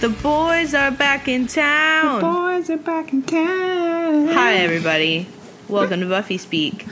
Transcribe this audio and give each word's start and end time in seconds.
The 0.00 0.08
boys 0.08 0.74
are 0.74 0.90
back 0.90 1.26
in 1.26 1.46
town. 1.48 2.20
The 2.20 2.26
boys 2.26 2.70
are 2.70 2.76
back 2.76 3.12
in 3.12 3.22
town. 3.22 4.28
Hi, 4.28 4.54
everybody. 4.58 5.26
Welcome 5.68 6.00
to 6.00 6.06
Buffy 6.06 6.38
Speak. 6.38 6.86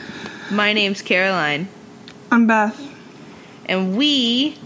My 0.51 0.73
name's 0.73 1.03
Caroline, 1.03 1.69
I'm 2.31 2.47
Beth. 2.47 2.81
and 3.67 3.97
we 3.97 4.57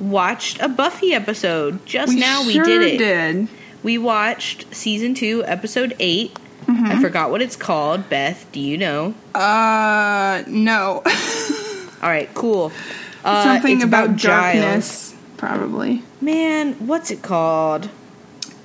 watched 0.00 0.60
a 0.60 0.68
Buffy 0.68 1.14
episode. 1.14 1.84
Just 1.86 2.14
We 2.14 2.20
now, 2.20 2.46
we 2.46 2.52
sure 2.54 2.64
did 2.64 2.82
it. 2.82 2.98
Did. 2.98 3.48
We 3.82 3.98
watched 3.98 4.74
season 4.74 5.14
two, 5.14 5.44
episode 5.44 5.94
8 5.98 6.36
Mm-hmm. 6.62 6.84
I 6.86 7.00
forgot 7.00 7.32
what 7.32 7.42
it's 7.42 7.56
called. 7.56 8.08
Beth, 8.08 8.46
do 8.52 8.60
you 8.60 8.78
know? 8.78 9.14
Uh, 9.34 10.44
no. 10.46 11.02
All 12.02 12.08
right, 12.08 12.30
cool. 12.34 12.70
Uh, 13.24 13.42
Something 13.42 13.78
it's 13.78 13.84
about, 13.84 14.14
Giles. 14.14 15.11
Probably. 15.42 16.04
Man, 16.20 16.74
what's 16.86 17.10
it 17.10 17.20
called? 17.20 17.86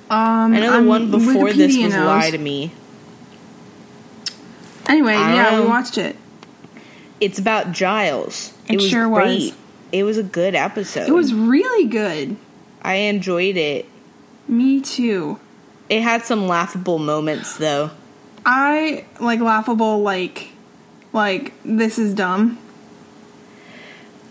Um, 0.08 0.54
I 0.54 0.60
know 0.60 0.80
the 0.80 0.88
one 0.88 1.10
before 1.10 1.52
this 1.52 1.76
was 1.76 1.92
knows. 1.92 2.06
Lie 2.06 2.30
to 2.30 2.38
Me. 2.38 2.72
Anyway, 4.86 5.14
don't 5.14 5.34
yeah, 5.34 5.60
we 5.60 5.66
watched 5.66 5.98
it. 5.98 6.14
It's 7.20 7.36
about 7.36 7.72
Giles. 7.72 8.52
It 8.68 8.76
was 8.76 8.88
sure 8.88 9.08
was. 9.08 9.52
It 9.90 10.04
was 10.04 10.18
a 10.18 10.22
good 10.22 10.54
episode. 10.54 11.08
It 11.08 11.12
was 11.12 11.34
really 11.34 11.88
good. 11.88 12.36
I 12.80 12.94
enjoyed 12.94 13.56
it. 13.56 13.86
Me 14.46 14.80
too. 14.80 15.40
It 15.88 16.02
had 16.02 16.24
some 16.24 16.46
laughable 16.46 17.00
moments 17.00 17.56
though. 17.56 17.90
I 18.46 19.04
like 19.18 19.40
laughable, 19.40 20.00
like, 20.00 20.50
like 21.12 21.54
this 21.64 21.98
is 21.98 22.14
dumb. 22.14 22.56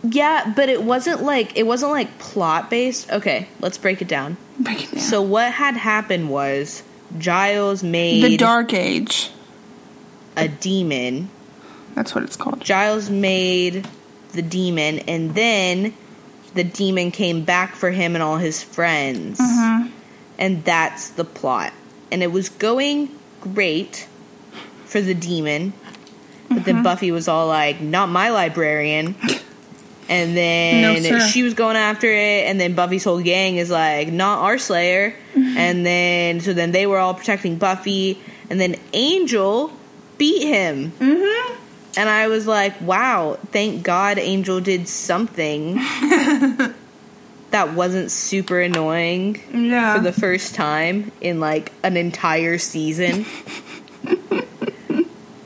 Yeah, 0.09 0.53
but 0.55 0.69
it 0.69 0.83
wasn't 0.83 1.23
like 1.23 1.57
it 1.57 1.63
wasn't 1.63 1.91
like 1.91 2.17
plot 2.19 2.69
based. 2.69 3.11
Okay, 3.11 3.47
let's 3.59 3.77
break 3.77 4.01
it 4.01 4.07
down. 4.07 4.37
Break 4.59 4.83
it 4.83 4.91
down. 4.91 4.99
So 5.01 5.21
what 5.21 5.51
had 5.51 5.75
happened 5.77 6.29
was 6.29 6.83
Giles 7.17 7.83
made 7.83 8.23
the 8.23 8.37
Dark 8.37 8.73
Age. 8.73 9.31
a 10.35 10.47
demon. 10.47 11.29
That's 11.95 12.13
what 12.13 12.23
it's 12.23 12.35
called. 12.35 12.61
Giles 12.61 13.09
made 13.09 13.87
the 14.33 14.41
demon 14.43 14.99
and 14.99 15.33
then 15.33 15.93
the 16.53 16.63
demon 16.63 17.09
came 17.11 17.43
back 17.43 17.75
for 17.75 17.89
him 17.91 18.13
and 18.15 18.21
all 18.23 18.37
his 18.37 18.61
friends. 18.63 19.39
Mhm. 19.39 19.89
And 20.37 20.63
that's 20.63 21.09
the 21.09 21.23
plot. 21.25 21.73
And 22.11 22.21
it 22.21 22.31
was 22.31 22.49
going 22.49 23.09
great 23.41 24.07
for 24.85 25.01
the 25.01 25.15
demon. 25.15 25.73
But 26.49 26.57
Mm-hmm. 26.59 26.63
then 26.65 26.83
Buffy 26.83 27.11
was 27.11 27.27
all 27.27 27.47
like, 27.47 27.81
not 27.81 28.09
my 28.09 28.29
librarian. 28.29 29.15
And 30.09 30.37
then 30.37 31.03
No, 31.03 31.19
she 31.19 31.43
was 31.43 31.53
going 31.53 31.75
after 31.75 32.07
it, 32.07 32.45
and 32.47 32.59
then 32.59 32.73
Buffy's 32.75 33.03
whole 33.03 33.21
gang 33.21 33.57
is 33.57 33.69
like, 33.69 34.09
not 34.11 34.39
our 34.39 34.57
Slayer. 34.57 35.11
Mm-hmm. 35.33 35.57
And 35.57 35.85
then, 35.85 36.39
so 36.39 36.53
then 36.53 36.71
they 36.71 36.87
were 36.87 36.97
all 36.97 37.13
protecting 37.13 37.57
Buffy, 37.57 38.19
and 38.49 38.59
then 38.59 38.75
Angel 38.93 39.71
beat 40.17 40.43
him. 40.47 40.91
Mm-hmm. 40.91 41.53
And 41.97 42.07
I 42.09 42.27
was 42.27 42.45
like, 42.47 42.79
wow, 42.79 43.37
thank 43.51 43.83
God 43.83 44.17
Angel 44.19 44.61
did 44.61 44.87
something 44.87 45.75
that 47.49 47.73
wasn't 47.73 48.11
super 48.11 48.61
annoying 48.61 49.41
Yeah. 49.51 49.95
for 49.95 50.01
the 50.03 50.13
first 50.13 50.53
time 50.55 51.11
in 51.21 51.39
like 51.39 51.71
an 51.83 51.97
entire 51.97 52.59
season. 52.59 53.25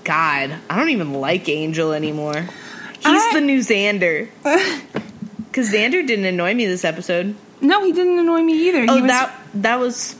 God, 0.03 0.55
I 0.69 0.75
don't 0.77 0.89
even 0.89 1.13
like 1.13 1.47
Angel 1.47 1.93
anymore. 1.93 2.47
He's 3.03 3.21
I- 3.23 3.31
the 3.33 3.41
new 3.41 3.59
Xander. 3.59 4.29
Because 5.51 5.69
Xander 5.69 6.07
didn't 6.07 6.23
annoy 6.23 6.53
me 6.53 6.65
this 6.65 6.85
episode. 6.85 7.35
no, 7.59 7.83
he 7.83 7.91
didn't 7.91 8.17
annoy 8.19 8.39
me 8.41 8.69
either. 8.69 8.85
Oh, 8.87 8.95
he 8.95 9.01
was, 9.01 9.11
that 9.11 9.35
that 9.55 9.79
was. 9.79 10.15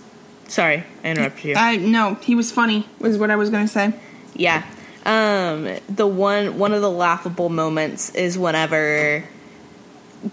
Sorry, 0.49 0.83
I 1.05 1.07
interrupted 1.07 1.45
you. 1.45 1.55
I 1.55 1.77
no, 1.77 2.15
he 2.15 2.35
was 2.35 2.51
funny. 2.51 2.85
Was 2.99 3.17
what 3.17 3.31
I 3.31 3.37
was 3.37 3.49
gonna 3.49 3.69
say. 3.69 3.93
Yeah. 4.35 4.65
Um 5.05 5.69
the 5.87 6.05
one 6.05 6.57
one 6.59 6.73
of 6.73 6.81
the 6.81 6.91
laughable 6.91 7.47
moments 7.47 8.09
is 8.13 8.37
whenever 8.37 9.23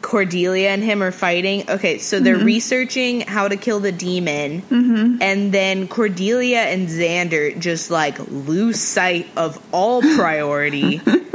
Cordelia 0.03 0.71
and 0.71 0.83
him 0.83 1.01
are 1.01 1.13
fighting. 1.13 1.71
Okay, 1.71 1.99
so 1.99 2.19
they're 2.19 2.37
researching 2.37 3.21
how 3.21 3.47
to 3.47 3.57
kill 3.57 3.79
the 3.79 3.93
demon. 3.93 4.65
And 5.23 5.53
then 5.53 5.87
Cordelia 5.87 6.59
and 6.59 6.89
Xander 6.89 7.57
just 7.57 7.89
like 7.91 8.19
lose 8.29 8.81
sight 8.81 9.29
of 9.37 9.65
all 9.73 10.03
priority. 10.03 11.01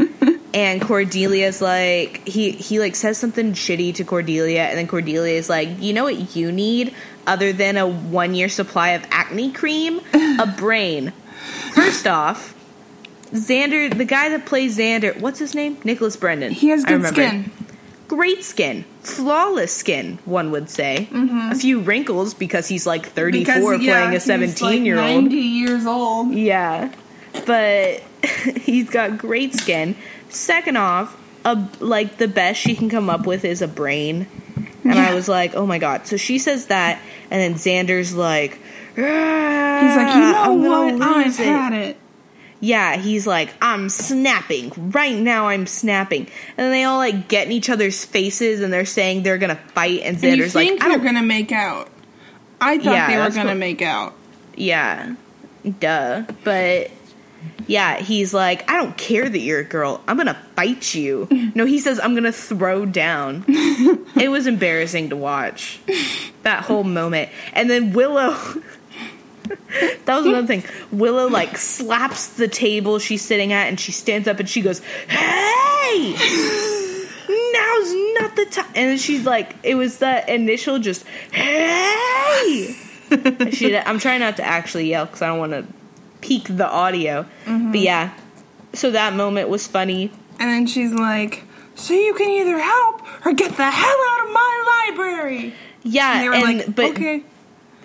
and 0.53 0.81
Cordelia's 0.81 1.62
like 1.62 2.28
he 2.28 2.52
he 2.52 2.80
like 2.80 2.96
says 2.96 3.18
something 3.18 3.53
shitty 3.53 3.96
to 3.96 4.03
Cordelia 4.03 4.64
and 4.64 4.78
then 4.78 4.88
Cordelia 4.88 5.34
is 5.34 5.50
like, 5.50 5.81
"You 5.81 5.94
know 5.94 6.03
what 6.03 6.36
you 6.36 6.52
need 6.52 6.94
other 7.25 7.53
than 7.53 7.78
a 7.78 7.88
1 7.88 8.36
year 8.36 8.50
supply 8.50 8.90
of 8.90 9.06
acne 9.12 9.52
cream? 9.52 10.02
A 10.14 10.47
brain." 10.58 11.14
First 11.74 12.08
off, 12.08 12.53
Xander, 13.31 13.96
the 13.96 14.06
guy 14.06 14.30
that 14.30 14.46
plays 14.46 14.78
Xander, 14.78 15.19
what's 15.19 15.40
his 15.40 15.56
name? 15.56 15.78
Nicholas 15.84 16.16
Brendon. 16.16 16.52
He 16.52 16.70
has 16.70 16.85
good 16.85 17.03
skin. 17.06 17.52
Great 18.08 18.44
skin. 18.44 18.85
Flawless 19.02 19.74
skin, 19.75 20.20
one 20.25 20.52
would 20.52 20.70
say. 20.70 21.08
A 21.52 21.56
few 21.56 21.80
wrinkles 21.80 22.35
because 22.35 22.68
he's 22.68 22.85
like 22.85 23.08
34 23.08 23.44
Mm-hmm. 23.44 23.72
Because, 23.72 23.81
yeah, 23.81 23.94
playing 23.94 24.09
a 24.09 24.14
he's, 24.14 24.24
17 24.24 24.85
year 24.85 24.97
like, 24.97 25.09
old. 25.09 25.24
Ninety 25.24 25.35
years 25.38 25.85
old. 25.88 26.31
Yeah. 26.31 26.94
But 27.47 28.03
he's 28.62 28.90
got 28.90 29.18
great 29.18 29.56
skin. 29.56 29.96
Second 30.36 30.78
off, 30.78 31.18
a, 31.46 31.68
like 31.80 32.18
the 32.18 32.28
best 32.28 32.60
she 32.60 32.76
can 32.76 32.90
come 32.90 33.10
up 33.10 33.26
with 33.26 33.46
is 33.46 33.62
a 33.62 33.68
brain. 33.68 34.28
And 34.84 34.94
I 35.00 35.14
was 35.14 35.30
like, 35.30 35.56
oh 35.56 35.66
my 35.66 35.78
god. 35.80 36.08
So 36.08 36.18
she 36.18 36.38
says 36.40 36.68
that, 36.68 37.02
and 37.32 37.40
then 37.42 37.54
Xander's 37.56 38.14
like, 38.14 38.60
ah, 38.98 39.80
He's 39.82 39.96
like, 39.98 40.16
you 40.16 40.22
know 40.22 40.44
I'm 40.44 40.98
what? 41.00 41.02
I've 41.02 41.40
it." 41.40 41.46
had 41.46 41.74
it. 41.74 41.98
Yeah, 42.60 42.96
he's 42.96 43.28
like, 43.28 43.54
I'm 43.62 43.90
snapping. 43.90 44.72
Right 44.92 45.18
now, 45.18 45.50
I'm 45.50 45.68
snapping. 45.68 46.22
And 46.22 46.58
then 46.58 46.72
they 46.72 46.84
all 46.86 46.98
like 46.98 47.28
get 47.28 47.46
in 47.48 47.52
each 47.52 47.70
other's 47.70 48.06
faces 48.06 48.62
and 48.62 48.72
they're 48.72 48.86
saying 48.86 49.24
they're 49.24 49.38
gonna 49.38 49.56
fight. 49.74 50.00
And 50.04 50.16
And 50.16 50.40
Xander's 50.40 50.56
like, 50.56 50.68
think 50.70 50.82
they're 50.82 50.98
gonna 51.00 51.24
make 51.24 51.52
out? 51.52 51.90
I 52.62 52.78
thought 52.78 52.86
Yeah, 52.86 53.08
they 53.08 53.18
were 53.18 53.30
gonna 53.36 53.50
what- 53.50 53.58
make 53.58 53.82
out. 53.82 54.14
Yeah, 54.56 55.16
duh. 55.80 56.24
But 56.46 56.92
yeah, 57.68 57.98
he's 58.00 58.34
like, 58.34 58.70
I 58.70 58.78
don't 58.78 58.98
care 58.98 59.28
that 59.28 59.40
you're 59.40 59.59
a 59.59 59.64
girl. 59.64 60.02
I'm 60.08 60.18
gonna 60.18 60.38
fight 60.56 60.94
you. 60.94 61.28
No, 61.56 61.66
he 61.66 61.80
says, 61.80 62.00
I'm 62.00 62.16
gonna 62.16 62.31
throw 62.31 62.84
down. 62.86 63.46
it 63.48 64.31
was 64.31 64.48
embarrassing 64.48 65.09
to 65.09 65.16
watch 65.16 65.80
that 66.42 66.64
whole 66.64 66.84
moment. 66.84 67.30
And 67.53 67.70
then 67.70 67.94
Willow. 67.94 68.32
that 70.06 70.08
was 70.08 70.26
another 70.26 70.48
thing. 70.48 70.64
Willow 70.92 71.28
like 71.28 71.58
slaps 71.58 72.30
the 72.30 72.48
table 72.48 72.98
she's 72.98 73.22
sitting 73.22 73.53
at 73.53 73.68
and 73.68 73.80
she 73.80 73.92
stands 73.92 74.28
up 74.28 74.40
and 74.40 74.50
she 74.50 74.62
goes, 74.62 74.80
Hey! 75.08 76.14
Now's 77.30 77.94
not 78.22 78.36
the 78.36 78.48
time. 78.50 78.72
And 78.74 79.00
she's 79.00 79.26
like, 79.26 79.56
it 79.62 79.76
was 79.76 80.00
the 80.00 80.34
initial 80.34 80.80
just, 80.80 81.06
Hey! 81.32 82.76
she, 83.52 83.78
I'm 83.78 84.00
trying 84.00 84.22
not 84.22 84.38
to 84.38 84.44
actually 84.44 84.90
yell 84.90 85.06
because 85.06 85.22
I 85.22 85.28
don't 85.28 85.40
want 85.40 85.52
to 85.52 85.68
peak 86.23 86.45
the 86.47 86.67
audio. 86.67 87.25
But 87.45 87.79
yeah, 87.79 88.17
so 88.73 88.89
that 88.91 89.13
moment 89.13 89.50
was 89.50 89.67
funny. 89.67 90.09
And 90.39 90.50
then 90.50 90.66
she's 90.66 90.94
like, 90.94 91.44
"So 91.75 91.94
you 91.94 92.13
can 92.13 92.29
either 92.29 92.57
help 92.57 93.25
or 93.25 93.34
get 93.34 93.56
the 93.56 93.69
hell 93.69 93.97
out 94.11 94.28
of 94.28 94.34
my 94.34 94.88
library." 94.89 95.53
Yeah, 95.84 96.13
And 96.13 96.22
they 96.23 96.29
were 96.29 96.35
and 96.35 96.57
like, 96.59 96.75
but 96.75 96.85
"Okay." 96.91 97.23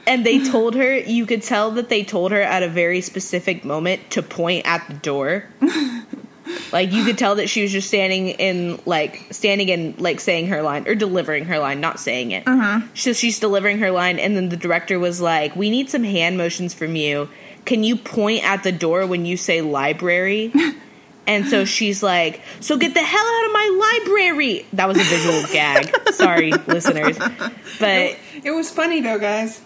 and 0.07 0.25
they 0.25 0.39
told 0.51 0.77
her 0.77 0.97
you 0.97 1.27
could 1.27 1.43
tell 1.43 1.73
that 1.73 1.89
they 1.89 2.05
told 2.05 2.31
her 2.33 2.41
at 2.41 2.63
a 2.63 2.69
very 2.69 3.01
specific 3.01 3.65
moment 3.65 4.09
to 4.13 4.23
point 4.23 4.67
at 4.67 4.87
the 4.89 4.95
door. 4.95 5.45
like 6.73 6.93
you 6.93 7.05
could 7.05 7.19
tell 7.19 7.35
that 7.35 7.49
she 7.49 7.63
was 7.63 7.73
just 7.73 7.89
standing 7.89 8.29
in 8.29 8.81
like 8.87 9.27
standing 9.31 9.71
and 9.71 10.01
like 10.01 10.21
saying 10.21 10.47
her 10.49 10.63
line 10.63 10.87
or 10.89 10.95
delivering 10.95 11.45
her 11.47 11.59
line, 11.59 11.81
not 11.81 12.01
saying 12.01 12.31
it. 12.31 12.45
Uh-huh. 12.47 12.81
So 12.95 13.13
she's 13.13 13.39
delivering 13.41 13.79
her 13.79 13.91
line, 13.91 14.19
and 14.19 14.37
then 14.37 14.49
the 14.49 14.57
director 14.57 14.99
was 14.99 15.21
like, 15.21 15.55
"We 15.57 15.71
need 15.71 15.91
some 15.91 16.05
hand 16.05 16.39
motions 16.39 16.73
from 16.73 16.97
you. 16.97 17.29
Can 17.69 17.85
you 17.85 17.97
point 17.97 18.45
at 18.45 18.63
the 18.63 18.73
door 18.73 19.07
when 19.07 19.27
you 19.27 19.37
say 19.37 19.61
library?" 19.61 20.51
and 21.27 21.47
so 21.47 21.65
she's 21.67 22.03
like, 22.03 22.41
"So 22.61 22.79
get 22.79 22.95
the 22.95 23.03
hell 23.03 23.27
out 23.27 23.47
of 23.47 23.53
my 23.53 24.01
library." 24.07 24.65
That 24.73 24.89
was 24.89 24.97
a 24.97 25.05
visual 25.05 25.43
gag. 25.53 25.95
Sorry, 26.15 26.51
listeners, 26.53 27.19
but 27.79 28.17
It 28.43 28.53
was 28.55 28.71
funny 28.71 29.03
though, 29.03 29.19
guys. 29.19 29.61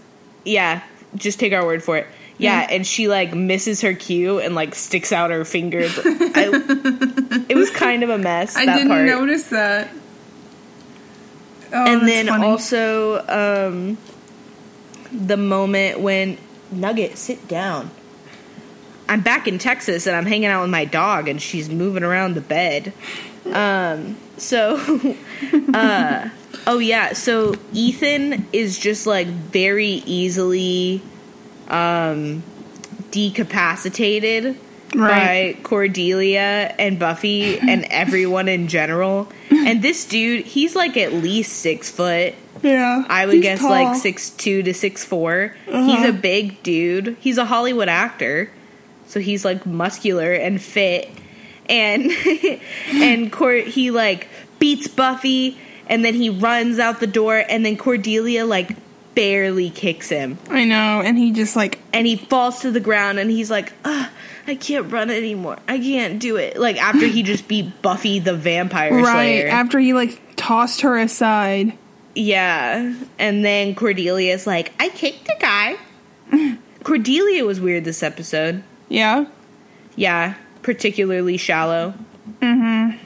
yeah, 0.45 0.83
just 1.15 1.39
take 1.39 1.53
our 1.53 1.65
word 1.65 1.85
for 1.85 1.97
it. 1.99 2.07
Yeah, 2.39 2.67
and 2.69 2.85
she 2.85 3.07
like 3.07 3.35
misses 3.35 3.83
her 3.83 3.95
cue 3.95 4.41
and 4.41 4.57
like 4.57 4.75
sticks 4.75 5.13
out 5.13 5.31
her 5.31 5.45
fingers. 5.45 5.97
I, 6.05 7.45
it 7.49 7.55
was 7.57 7.71
kind 7.71 8.03
of 8.03 8.11
a 8.11 8.19
mess. 8.19 8.57
I 8.57 8.65
didn't 8.67 8.89
part. 8.89 9.07
notice 9.07 9.47
that. 9.51 9.91
Oh, 11.73 11.85
and 11.93 12.09
then 12.09 12.27
funny. 12.27 12.45
also 12.45 13.19
um, 13.29 13.99
the 15.13 15.37
moment 15.37 16.01
when 16.01 16.37
Nugget 16.73 17.19
sit 17.19 17.47
down. 17.49 17.91
I'm 19.09 19.21
back 19.21 19.47
in 19.47 19.59
Texas 19.59 20.07
and 20.07 20.17
I'm 20.17 20.27
hanging 20.27 20.47
out 20.49 20.63
with 20.63 20.71
my 20.71 20.85
dog 20.85 21.29
and 21.29 21.41
she's 21.43 21.69
moving 21.69 22.03
around 22.03 22.35
the 22.35 22.41
bed. 22.41 22.93
Um, 23.47 24.17
so 24.39 24.77
uh, 25.75 26.29
Oh 26.67 26.79
yeah, 26.79 27.13
so 27.13 27.55
Ethan 27.73 28.47
is 28.53 28.79
just 28.79 29.07
like 29.07 29.27
very 29.27 30.03
easily 30.07 31.03
um 31.69 32.43
decapacitated 33.11 34.57
Right. 34.95 35.57
by 35.57 35.63
Cordelia 35.63 36.75
and 36.79 36.99
Buffy 36.99 37.59
and 37.59 37.87
everyone 37.87 38.47
in 38.47 38.69
general. 38.69 39.27
And 39.51 39.81
this 39.81 40.05
dude, 40.05 40.45
he's 40.45 40.77
like 40.77 40.99
at 40.99 41.15
least 41.15 41.55
six 41.55 41.91
foot. 41.91 42.35
Yeah. 42.63 43.05
I 43.09 43.27
would 43.27 43.43
guess 43.43 43.61
tall. 43.61 43.71
like 43.71 43.97
six 43.97 44.31
two 44.31 44.63
to 44.63 44.75
six 44.75 45.05
four. 45.05 45.55
He's 45.67 45.75
a 45.75 45.79
uh-huh. 45.79 46.13
big 46.13 46.63
dude. 46.63 47.17
He's 47.21 47.39
a 47.39 47.45
Hollywood 47.45 47.89
actor, 47.89 48.51
so 49.07 49.21
he's 49.21 49.45
like 49.45 49.67
muscular 49.67 50.33
and 50.33 50.61
fit. 50.61 51.11
And 51.69 52.11
and 52.93 53.33
Cor- 53.33 53.55
he 53.55 53.91
like 53.91 54.29
beats 54.59 54.89
Buffy, 54.89 55.59
and 55.89 56.05
then 56.05 56.15
he 56.15 56.31
runs 56.31 56.79
out 56.79 57.01
the 57.01 57.07
door, 57.07 57.45
and 57.49 57.65
then 57.65 57.77
Cordelia 57.77 58.45
like 58.45 58.77
barely 59.15 59.71
kicks 59.71 60.09
him, 60.09 60.39
I 60.49 60.65
know, 60.65 61.03
and 61.03 61.19
he 61.19 61.33
just 61.33 61.55
like 61.57 61.79
and 61.93 62.07
he 62.07 62.17
falls 62.17 62.61
to 62.61 62.71
the 62.71 62.81
ground, 62.81 63.19
and 63.19 63.31
he's 63.31 63.51
like, 63.51 63.73
Ugh, 63.85 64.09
I 64.47 64.55
can't 64.55 64.91
run 64.91 65.11
anymore. 65.11 65.59
I 65.69 65.79
can't 65.79 66.19
do 66.19 66.37
it. 66.37 66.57
Like 66.59 66.83
after 66.83 67.07
he 67.07 67.23
just 67.23 67.47
beat 67.49 67.83
Buffy 67.83 68.19
the 68.19 68.35
Vampire 68.35 68.95
right 69.03 69.43
Slayer. 69.43 69.49
after 69.49 69.79
he 69.79 69.93
like 69.93 70.21
tossed 70.37 70.83
her 70.83 70.99
aside. 70.99 71.77
Yeah. 72.15 72.95
And 73.19 73.45
then 73.45 73.75
Cordelia's 73.75 74.47
like, 74.47 74.73
I 74.81 74.89
kicked 74.91 75.29
a 75.29 75.37
guy. 75.41 75.77
Cordelia 76.85 77.45
was 77.45 77.61
weird 77.61 77.85
this 77.85 78.03
episode. 78.03 78.63
Yeah. 78.89 79.27
Yeah. 79.97 80.35
Particularly 80.63 81.37
shallow. 81.37 81.95
Mm-hmm. 82.41 82.99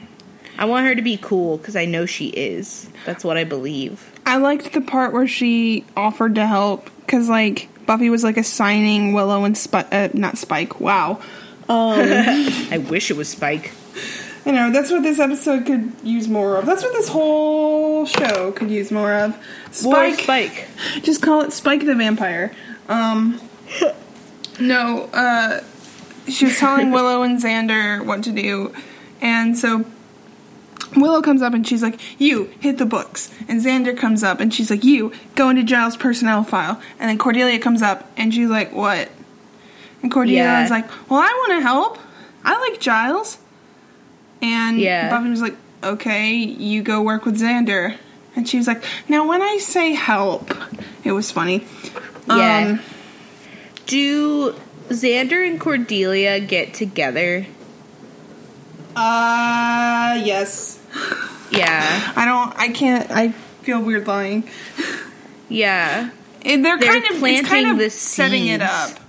I 0.59 0.65
want 0.65 0.87
her 0.87 0.95
to 0.95 1.01
be 1.01 1.17
cool 1.17 1.57
because 1.57 1.75
I 1.75 1.85
know 1.85 2.05
she 2.05 2.27
is. 2.27 2.89
That's 3.05 3.23
what 3.23 3.37
I 3.37 3.43
believe. 3.43 4.11
I 4.25 4.37
liked 4.37 4.73
the 4.73 4.81
part 4.81 5.13
where 5.13 5.27
she 5.27 5.85
offered 5.95 6.35
to 6.35 6.47
help 6.47 6.89
because 7.01 7.29
like 7.29 7.69
Buffy 7.85 8.09
was 8.09 8.23
like 8.23 8.37
assigning 8.37 9.13
Willow 9.13 9.43
and 9.43 9.57
Spike, 9.57 9.87
uh, 9.91 10.09
not 10.13 10.37
Spike. 10.37 10.79
Wow. 10.79 11.21
Um, 11.69 11.99
I 12.71 12.83
wish 12.89 13.11
it 13.11 13.17
was 13.17 13.29
Spike. 13.29 13.71
You 14.47 14.53
know 14.53 14.71
that's 14.71 14.89
what 14.89 15.03
this 15.03 15.19
episode 15.19 15.65
could 15.65 15.91
use 16.03 16.27
more 16.27 16.55
of. 16.55 16.65
That's 16.65 16.81
what 16.81 16.93
this 16.93 17.09
whole 17.09 18.05
show 18.05 18.51
could 18.53 18.71
use 18.71 18.91
more 18.91 19.13
of. 19.13 19.37
Spike. 19.71 20.21
Spike. 20.21 20.67
Just 21.03 21.21
call 21.21 21.41
it 21.41 21.53
Spike 21.53 21.85
the 21.85 21.93
Vampire. 21.93 22.51
Um, 22.87 23.39
no, 24.59 25.09
uh, 25.13 25.61
she 26.27 26.45
was 26.45 26.57
telling 26.57 26.91
Willow 26.91 27.21
and 27.23 27.39
Xander 27.41 28.03
what 28.05 28.23
to 28.23 28.31
do, 28.31 28.73
and 29.21 29.57
so 29.57 29.85
Willow 30.95 31.21
comes 31.21 31.41
up 31.41 31.53
and 31.53 31.67
she's 31.67 31.83
like, 31.83 31.99
"You 32.19 32.45
hit 32.59 32.77
the 32.77 32.85
books," 32.85 33.29
and 33.47 33.61
Xander 33.61 33.95
comes 33.97 34.23
up 34.23 34.39
and 34.39 34.53
she's 34.53 34.69
like, 34.71 34.83
"You 34.83 35.11
go 35.35 35.49
into 35.49 35.63
Giles' 35.63 35.97
personnel 35.97 36.43
file," 36.43 36.81
and 36.99 37.09
then 37.09 37.17
Cordelia 37.17 37.59
comes 37.59 37.81
up 37.81 38.09
and 38.17 38.33
she's 38.33 38.49
like, 38.49 38.71
"What?" 38.73 39.09
And 40.01 40.11
Cordelia 40.11 40.43
Yeah. 40.43 40.61
was 40.61 40.71
like, 40.71 40.87
"Well, 41.09 41.19
I 41.19 41.25
want 41.47 41.59
to 41.59 41.61
help. 41.61 41.99
I 42.45 42.57
like 42.69 42.79
Giles," 42.79 43.39
and 44.41 44.79
Yeah. 44.79 45.09
Buffy 45.09 45.29
was 45.29 45.41
like, 45.41 45.55
"Okay, 45.83 46.33
you 46.35 46.81
go 46.83 47.01
work 47.01 47.25
with 47.25 47.39
Xander." 47.39 47.95
And 48.35 48.47
she 48.47 48.57
was 48.57 48.67
like, 48.67 48.83
"Now, 49.09 49.27
when 49.27 49.41
I 49.41 49.57
say 49.57 49.93
help, 49.93 50.53
it 51.03 51.11
was 51.11 51.31
funny." 51.31 51.65
Yeah. 52.27 52.67
Um, 52.71 52.79
Do 53.87 54.53
Xander 54.89 55.47
and 55.47 55.59
Cordelia 55.59 56.39
get 56.39 56.73
together? 56.73 57.45
uh, 58.95 60.19
yes. 60.23 60.79
Yeah. 61.51 62.13
I 62.15 62.25
don't. 62.25 62.53
I 62.57 62.69
can't. 62.69 63.09
I 63.11 63.29
feel 63.63 63.81
weird 63.81 64.07
lying. 64.07 64.49
Yeah. 65.49 66.09
Eh, 66.43 66.61
They're, 66.61 66.77
They're 66.77 66.91
kind 66.91 67.05
of 67.11 67.19
planting 67.19 67.45
kind 67.45 67.67
of 67.67 67.77
the 67.77 67.89
setting 67.89 68.47
it 68.47 68.61
seeds. 68.61 68.71
up. 68.71 68.99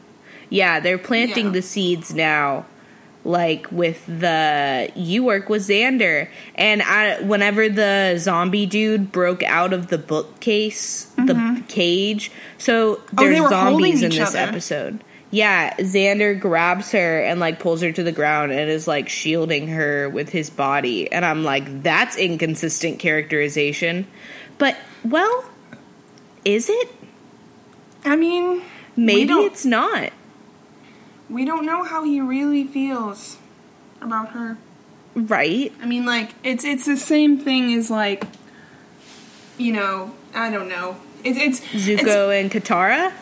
Yeah, 0.51 0.81
they're 0.81 0.99
planting 0.99 1.47
Yeah. 1.47 1.53
the 1.53 1.63
seeds 1.63 2.15
now. 2.15 2.67
Like 3.29 3.71
with 3.71 4.07
the 4.07 4.91
you 4.97 5.23
work 5.23 5.51
with 5.51 5.61
Xander, 5.69 6.29
and 6.55 6.81
I 6.81 7.21
whenever 7.21 7.69
the 7.69 8.17
zombie 8.19 8.65
dude 8.65 9.13
broke 9.13 9.43
out 9.43 9.75
of 9.75 9.89
the 9.89 9.99
bookcase, 9.99 11.05
the 11.17 11.63
cage. 11.69 12.33
So 12.57 12.97
Mm-hmm. 12.97 13.19
Oh, 13.19 13.23
there's 13.23 13.49
zombies 13.51 14.03
in 14.03 14.11
this 14.13 14.31
other. 14.35 14.39
episode. 14.39 15.05
Yeah, 15.31 15.75
Xander 15.77 16.41
grabs 16.41 16.93
her 16.93 17.21
and 17.21 17.39
like 17.39 17.61
pulls 17.61 17.83
her 17.83 17.93
to 17.93 18.03
the 18.03 18.13
ground 18.13 18.51
and 18.51 18.71
is 18.71 18.89
like 18.89 19.11
shielding 19.11 19.69
her 19.69 20.09
with 20.09 20.31
his 20.31 20.49
body, 20.49 21.13
and 21.13 21.23
I'm 21.23 21.45
like, 21.45 21.83
that's 21.83 22.17
inconsistent 22.17 22.99
characterization. 22.99 24.07
But 24.57 24.75
well, 25.05 25.45
is 26.47 26.71
it? 26.71 26.89
I 28.07 28.17
mean, 28.17 28.63
Maybe 28.97 29.35
it's 29.35 29.67
not. 29.67 30.13
We 31.29 31.45
don't 31.45 31.67
know 31.67 31.83
how 31.83 32.05
he 32.05 32.21
really 32.21 32.65
feels 32.65 33.39
about 34.01 34.31
her. 34.31 34.57
Right? 35.15 35.73
I 35.83 35.87
mean, 35.87 36.07
like 36.07 36.31
it's 36.45 36.65
it's 36.65 36.87
the 36.87 36.97
same 36.97 37.39
thing 37.39 37.73
as 37.75 37.91
like, 37.91 38.25
you 39.57 39.73
know, 39.73 40.15
I 40.35 40.51
don't 40.51 40.69
know. 40.69 40.97
It's 41.25 41.39
it's 41.39 41.61
Zuko 41.87 42.39
and 42.39 42.51
Katara. 42.51 43.13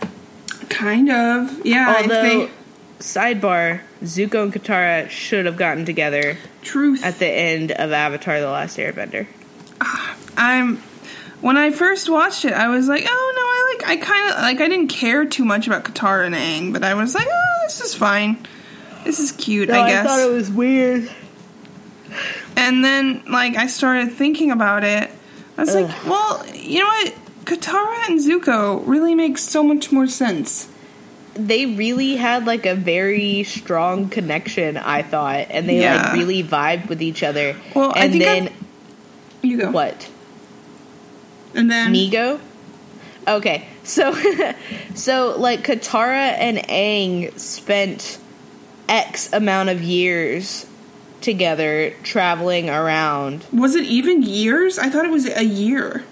kind 0.69 1.11
of 1.11 1.65
yeah. 1.65 1.97
Although, 2.03 2.23
think 2.23 2.51
sidebar, 2.99 3.81
Zuko 4.03 4.45
and 4.45 4.53
Katara 4.53 5.09
should 5.09 5.47
have 5.47 5.57
gotten 5.57 5.85
together 5.85 6.37
truth. 6.63 7.05
at 7.05 7.19
the 7.19 7.29
end 7.29 7.73
of 7.73 7.93
Avatar: 7.93 8.41
The 8.41 8.51
Last 8.51 8.77
Airbender. 8.77 9.27
Ah, 9.81 10.17
I'm 10.37 10.83
when 11.41 11.57
I 11.57 11.71
first 11.71 12.09
watched 12.09 12.45
it, 12.45 12.53
I 12.53 12.69
was 12.69 12.89
like, 12.89 13.05
oh 13.07 13.33
no, 13.37 13.43
I 13.43 13.75
like 13.75 13.89
I 13.89 14.05
kind 14.05 14.31
of 14.31 14.39
like 14.43 14.61
I 14.61 14.69
didn't 14.69 14.89
care 14.89 15.25
too 15.25 15.45
much 15.45 15.67
about 15.67 15.85
Katara 15.85 16.27
and 16.27 16.35
Aang, 16.35 16.73
but 16.73 16.83
I 16.83 16.95
was 16.95 17.15
like, 17.15 17.27
oh, 17.31 17.56
this 17.67 17.81
is 17.81 17.95
fine. 17.95 18.47
This 19.05 19.19
is 19.21 19.33
cute, 19.33 19.71
I 19.71 19.89
guess. 19.89 20.05
I 20.05 20.09
thought 20.09 20.29
it 20.29 20.33
was 20.33 20.51
weird. 20.51 21.11
and 22.57 22.85
then 22.85 23.23
like 23.29 23.57
I 23.57 23.67
started 23.67 24.13
thinking 24.13 24.51
about 24.51 24.85
it. 24.85 25.11
I 25.59 25.61
was 25.63 25.75
like, 25.75 26.05
well, 26.07 26.45
you 26.55 26.81
know 26.81 26.87
what? 26.87 27.15
Katara 27.45 28.09
and 28.09 28.19
Zuko 28.21 28.83
really 28.87 29.15
make 29.15 29.39
so 29.39 29.63
much 29.63 29.93
more 29.93 30.07
sense. 30.07 30.69
They 31.35 31.67
really 31.67 32.17
had 32.17 32.47
like 32.47 32.67
a 32.67 32.75
very 32.75 33.45
strong 33.45 34.09
connection, 34.09 34.77
I 34.77 35.03
thought, 35.03 35.47
and 35.51 35.69
they 35.69 35.81
Yeah. 35.81 36.03
like 36.03 36.13
really 36.15 36.43
vibed 36.43 36.89
with 36.89 37.01
each 37.03 37.23
other. 37.23 37.57
Well, 37.75 37.93
I 37.95 38.01
and 38.05 38.13
think 38.13 38.25
then 38.25 38.43
I've- 38.45 39.49
You 39.49 39.59
go. 39.59 39.71
what? 39.71 40.09
And 41.55 41.71
then 41.71 41.93
Migo? 41.95 42.41
Okay, 43.29 43.67
so 43.83 44.15
so 44.95 45.35
like 45.39 45.65
Katara 45.65 46.35
and 46.39 46.59
Aang 46.59 47.37
spent 47.39 48.19
X 48.89 49.33
amount 49.33 49.69
of 49.69 49.83
years 49.83 50.67
together 51.21 51.93
traveling 52.05 52.71
around. 52.71 53.45
was 53.53 53.75
it 53.75 53.85
even 53.85 54.23
years? 54.23 54.79
I 54.79 54.89
thought 54.89 55.05
it 55.05 55.11
was 55.11 55.27
a 55.27 55.45
year. 55.45 56.05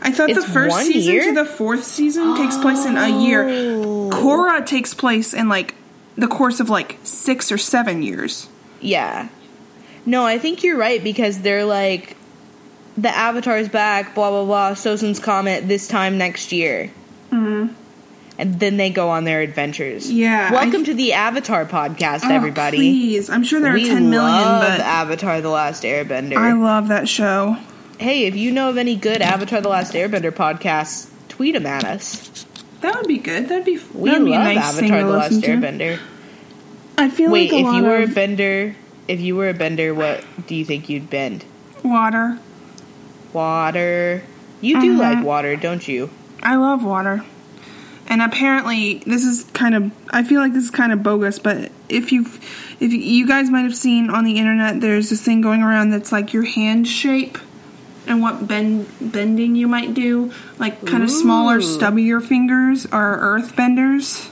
I 0.00 0.10
thought 0.10 0.30
It's 0.30 0.42
the 0.46 0.50
first 0.50 0.78
season 0.86 1.12
year? 1.12 1.24
to 1.24 1.34
the 1.34 1.44
fourth 1.44 1.84
season 1.84 2.34
takes 2.34 2.56
place 2.56 2.86
in 2.86 2.96
a 2.96 3.08
year. 3.22 3.46
Oh. 3.46 4.08
Korra 4.10 4.64
takes 4.64 4.94
place 4.94 5.34
in 5.34 5.50
like 5.50 5.74
the 6.16 6.26
course 6.28 6.60
of 6.60 6.70
like 6.70 6.98
six 7.02 7.52
or 7.52 7.58
seven 7.58 8.02
years. 8.02 8.48
Yeah. 8.80 9.28
No, 10.06 10.24
I 10.24 10.38
think 10.38 10.62
you're 10.62 10.78
right 10.78 11.04
because 11.04 11.40
they're 11.40 11.66
like 11.66 12.16
the 12.96 13.08
Avatar's 13.08 13.68
back, 13.68 14.14
blah 14.14 14.30
blah 14.30 14.44
blah. 14.44 14.72
Sozin's 14.74 15.18
comet 15.20 15.68
this 15.68 15.88
time 15.88 16.18
next 16.18 16.52
year, 16.52 16.90
mm-hmm. 17.30 17.72
and 18.38 18.60
then 18.60 18.76
they 18.76 18.90
go 18.90 19.08
on 19.08 19.24
their 19.24 19.40
adventures. 19.40 20.10
Yeah, 20.10 20.52
Welcome 20.52 20.82
I- 20.82 20.84
to 20.84 20.94
the 20.94 21.12
Avatar 21.14 21.64
podcast, 21.66 22.24
Oh, 22.24 22.34
everybody. 22.34 22.76
please, 22.78 23.30
I'm 23.30 23.44
sure 23.44 23.60
there 23.60 23.72
are 23.72 23.74
we 23.74 23.86
ten 23.86 24.10
million, 24.10 24.42
love 24.42 24.62
but 24.62 24.80
Avatar: 24.80 25.40
The 25.40 25.48
Last 25.50 25.82
Airbender. 25.84 26.36
I 26.36 26.52
love 26.52 26.88
that 26.88 27.08
show. 27.08 27.56
hey, 27.98 28.24
if 28.26 28.34
you 28.36 28.50
know 28.52 28.68
of 28.70 28.76
any 28.76 28.96
good 28.96 29.22
Avatar: 29.22 29.60
The 29.60 29.68
Last 29.68 29.92
Airbender 29.94 30.30
podcasts, 30.32 31.08
tweet 31.28 31.54
them 31.54 31.66
at 31.66 31.84
us. 31.84 32.46
That 32.80 32.96
would 32.96 33.06
be 33.08 33.18
good. 33.18 33.48
That'd 33.48 33.64
be 33.66 33.78
We 33.94 34.10
that'd 34.10 34.24
be 34.24 34.30
love 34.32 34.40
a 34.40 34.54
nice 34.54 34.78
Avatar: 34.78 35.02
The 35.04 35.08
Last 35.10 35.32
listen 35.32 35.60
to. 35.60 35.66
Airbender. 35.68 35.98
I 36.98 37.08
feel 37.08 37.30
Wait, 37.30 37.50
like 37.52 37.60
if 37.62 37.74
you 37.74 37.82
were 37.84 38.02
a 38.02 38.06
bender, 38.08 38.74
if 39.08 39.20
you 39.20 39.34
were 39.36 39.48
a 39.48 39.54
bender, 39.54 39.94
what 39.94 40.22
do 40.46 40.54
you 40.54 40.64
think 40.66 40.88
you'd 40.90 41.08
bend? 41.08 41.44
water. 41.82 42.38
Water. 43.32 44.22
You 44.60 44.80
do 44.80 44.94
Mhm. 44.96 44.98
like 44.98 45.24
water, 45.24 45.56
don't 45.56 45.86
you? 45.86 46.10
I 46.42 46.56
love 46.56 46.82
water. 46.84 47.24
And 48.08 48.20
apparently, 48.22 49.02
this 49.06 49.24
is 49.24 49.44
kind 49.54 49.74
of. 49.74 49.90
I 50.12 50.22
feel 50.24 50.40
like 50.40 50.52
this 50.52 50.64
is 50.64 50.70
kind 50.70 50.90
of 50.92 51.02
bogus, 51.02 51.38
but 51.38 51.70
if 51.88 52.10
you, 52.10 52.26
if 52.80 52.92
you 52.92 53.26
guys 53.26 53.50
might 53.50 53.62
have 53.62 53.76
seen 53.76 54.10
on 54.10 54.24
the 54.24 54.36
internet, 54.36 54.80
there's 54.80 55.10
this 55.10 55.22
thing 55.22 55.40
going 55.40 55.62
around 55.62 55.90
that's 55.90 56.10
like 56.10 56.32
your 56.32 56.42
hand 56.44 56.88
shape, 56.88 57.38
and 58.08 58.20
what 58.20 58.48
bend 58.48 58.86
bending 59.00 59.54
you 59.54 59.68
might 59.68 59.94
do, 59.94 60.32
like 60.58 60.84
kind 60.84 61.04
of 61.04 61.10
smaller, 61.10 61.60
stubbier 61.60 62.20
fingers 62.20 62.84
are 62.86 63.18
earth 63.20 63.54
benders. 63.54 64.28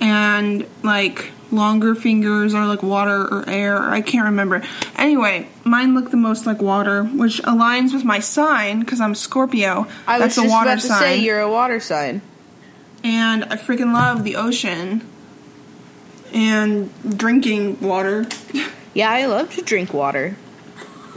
and 0.00 0.64
like 0.84 1.32
longer 1.50 1.94
fingers 1.94 2.52
are 2.54 2.66
like 2.66 2.82
water 2.82 3.22
or 3.22 3.48
air. 3.48 3.80
I 3.80 4.00
can't 4.00 4.26
remember. 4.26 4.62
Anyway, 4.96 5.48
mine 5.64 5.94
look 5.94 6.10
the 6.10 6.16
most 6.16 6.46
like 6.46 6.60
water, 6.60 7.04
which 7.04 7.42
aligns 7.42 7.92
with 7.94 8.04
my 8.04 8.20
sign 8.20 8.80
because 8.80 9.00
I'm 9.00 9.14
Scorpio. 9.14 9.86
I 10.06 10.18
That's 10.18 10.36
was 10.36 10.44
a 10.44 10.48
just 10.48 10.52
water 10.52 10.70
about 10.70 10.80
to 10.82 10.86
sign, 10.86 11.00
say 11.00 11.18
you're 11.20 11.40
a 11.40 11.50
water 11.50 11.80
sign. 11.80 12.20
and 13.02 13.44
I 13.44 13.56
freaking 13.56 13.92
love 13.92 14.24
the 14.24 14.36
ocean 14.36 15.06
and 16.32 16.90
drinking 17.16 17.80
water. 17.80 18.26
Yeah, 18.94 19.10
I 19.10 19.26
love 19.26 19.54
to 19.54 19.62
drink 19.62 19.94
water. 19.94 20.36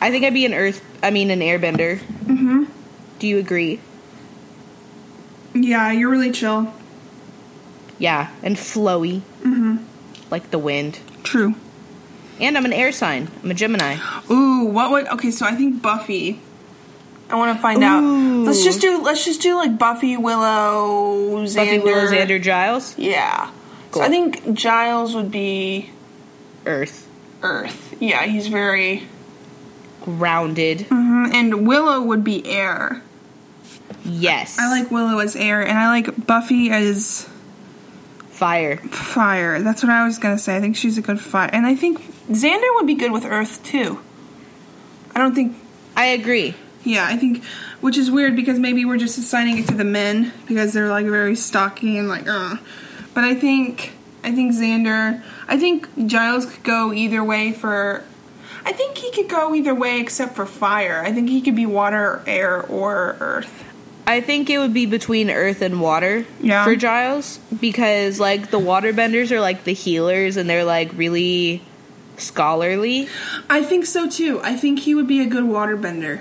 I 0.00 0.10
think 0.10 0.24
I'd 0.24 0.32
be 0.34 0.46
an 0.46 0.54
earth. 0.54 0.82
I 1.02 1.10
mean, 1.10 1.30
an 1.30 1.40
airbender. 1.40 1.98
mm-hmm. 1.98 2.64
Do 3.18 3.26
you 3.28 3.38
agree? 3.38 3.78
Yeah, 5.54 5.92
you're 5.92 6.08
really 6.10 6.30
chill. 6.32 6.72
Yeah, 8.02 8.30
and 8.42 8.56
flowy, 8.56 9.20
Mm-hmm. 9.44 9.76
like 10.30 10.50
the 10.50 10.58
wind. 10.58 10.98
True. 11.22 11.54
And 12.40 12.56
I'm 12.58 12.64
an 12.64 12.72
air 12.72 12.90
sign. 12.90 13.28
I'm 13.44 13.50
a 13.52 13.54
Gemini. 13.54 13.96
Ooh, 14.28 14.64
what 14.64 14.90
would 14.90 15.06
okay? 15.08 15.30
So 15.30 15.46
I 15.46 15.54
think 15.54 15.80
Buffy. 15.80 16.40
I 17.30 17.36
want 17.36 17.56
to 17.56 17.62
find 17.62 17.84
out. 17.84 18.02
Let's 18.02 18.64
just 18.64 18.80
do. 18.80 19.00
Let's 19.02 19.24
just 19.24 19.40
do 19.40 19.54
like 19.54 19.78
Buffy, 19.78 20.16
Willow, 20.16 21.44
Xander. 21.46 21.54
Buffy, 21.56 21.78
Willow, 21.78 22.06
Xander, 22.10 22.42
Giles. 22.42 22.98
Yeah. 22.98 23.50
Cool. 23.92 24.02
So 24.02 24.06
I 24.06 24.08
think 24.10 24.52
Giles 24.54 25.14
would 25.14 25.30
be 25.30 25.90
Earth. 26.66 27.06
Earth. 27.42 27.94
Yeah, 28.00 28.24
he's 28.26 28.48
very. 28.48 29.06
Grounded. 30.04 30.88
Mhm, 30.90 31.32
And 31.32 31.66
Willow 31.66 32.02
would 32.02 32.24
be 32.24 32.44
air. 32.46 33.02
Yes. 34.04 34.58
I 34.58 34.68
like 34.68 34.90
Willow 34.90 35.18
as 35.20 35.36
air, 35.36 35.62
and 35.64 35.78
I 35.78 35.86
like 35.88 36.26
Buffy 36.26 36.70
as 36.70 37.28
fire. 38.42 38.76
fire. 38.78 39.60
That's 39.62 39.82
what 39.82 39.90
I 39.90 40.04
was 40.04 40.18
gonna 40.18 40.38
say. 40.38 40.56
I 40.56 40.60
think 40.60 40.76
she's 40.76 40.98
a 40.98 41.02
good 41.02 41.20
fire, 41.20 41.48
and 41.52 41.64
I 41.64 41.76
think 41.76 42.00
Xander 42.28 42.74
would 42.74 42.86
be 42.86 42.94
good 42.94 43.12
with 43.12 43.24
Earth 43.24 43.62
too. 43.62 44.00
I 45.14 45.20
don't 45.20 45.34
think. 45.34 45.56
I 45.96 46.06
agree. 46.06 46.54
Yeah, 46.84 47.06
I 47.06 47.16
think, 47.16 47.44
which 47.80 47.96
is 47.96 48.10
weird 48.10 48.34
because 48.34 48.58
maybe 48.58 48.84
we're 48.84 48.98
just 48.98 49.16
assigning 49.16 49.58
it 49.58 49.68
to 49.68 49.74
the 49.74 49.84
men 49.84 50.32
because 50.48 50.72
they're 50.72 50.88
like 50.88 51.06
very 51.06 51.36
stocky 51.36 51.96
and 51.96 52.08
like, 52.08 52.26
uh. 52.26 52.56
But 53.14 53.22
I 53.24 53.34
think, 53.36 53.92
I 54.24 54.32
think 54.32 54.52
Xander, 54.52 55.22
I 55.46 55.56
think 55.56 56.08
Giles 56.08 56.46
could 56.46 56.64
go 56.64 56.92
either 56.92 57.22
way 57.22 57.52
for. 57.52 58.02
I 58.64 58.72
think 58.72 58.98
he 58.98 59.12
could 59.12 59.28
go 59.28 59.54
either 59.54 59.74
way 59.74 60.00
except 60.00 60.34
for 60.34 60.46
fire. 60.46 61.02
I 61.04 61.12
think 61.12 61.28
he 61.28 61.40
could 61.40 61.56
be 61.56 61.66
water, 61.66 62.22
air, 62.26 62.62
or 62.62 63.16
earth. 63.20 63.71
I 64.12 64.20
think 64.20 64.50
it 64.50 64.58
would 64.58 64.74
be 64.74 64.86
between 64.86 65.30
earth 65.30 65.62
and 65.62 65.80
water 65.80 66.24
Yeah. 66.40 66.64
for 66.64 66.76
Giles 66.76 67.38
because 67.60 68.20
like 68.20 68.50
the 68.50 68.58
waterbenders 68.60 69.30
are 69.30 69.40
like 69.40 69.64
the 69.64 69.72
healers 69.72 70.36
and 70.36 70.48
they're 70.48 70.64
like 70.64 70.90
really 70.94 71.62
scholarly. 72.18 73.08
I 73.50 73.62
think 73.62 73.86
so 73.86 74.08
too. 74.08 74.40
I 74.42 74.54
think 74.54 74.80
he 74.80 74.94
would 74.94 75.08
be 75.08 75.20
a 75.20 75.26
good 75.26 75.44
waterbender. 75.44 76.20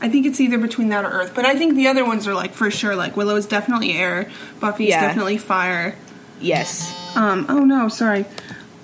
I 0.00 0.08
think 0.08 0.26
it's 0.26 0.40
either 0.40 0.58
between 0.58 0.88
that 0.88 1.04
or 1.04 1.08
earth, 1.10 1.32
but 1.32 1.44
I 1.46 1.54
think 1.56 1.76
the 1.76 1.86
other 1.86 2.04
ones 2.04 2.26
are 2.26 2.34
like 2.34 2.54
for 2.54 2.70
sure. 2.72 2.96
Like 2.96 3.16
Willow 3.16 3.36
is 3.36 3.46
definitely 3.46 3.92
air, 3.92 4.28
Buffy 4.58 4.84
is 4.86 4.90
Yeah. 4.90 5.02
definitely 5.06 5.38
fire. 5.38 5.94
Yes. 6.40 6.92
Um. 7.16 7.46
Oh 7.48 7.60
no, 7.64 7.88
sorry. 7.88 8.24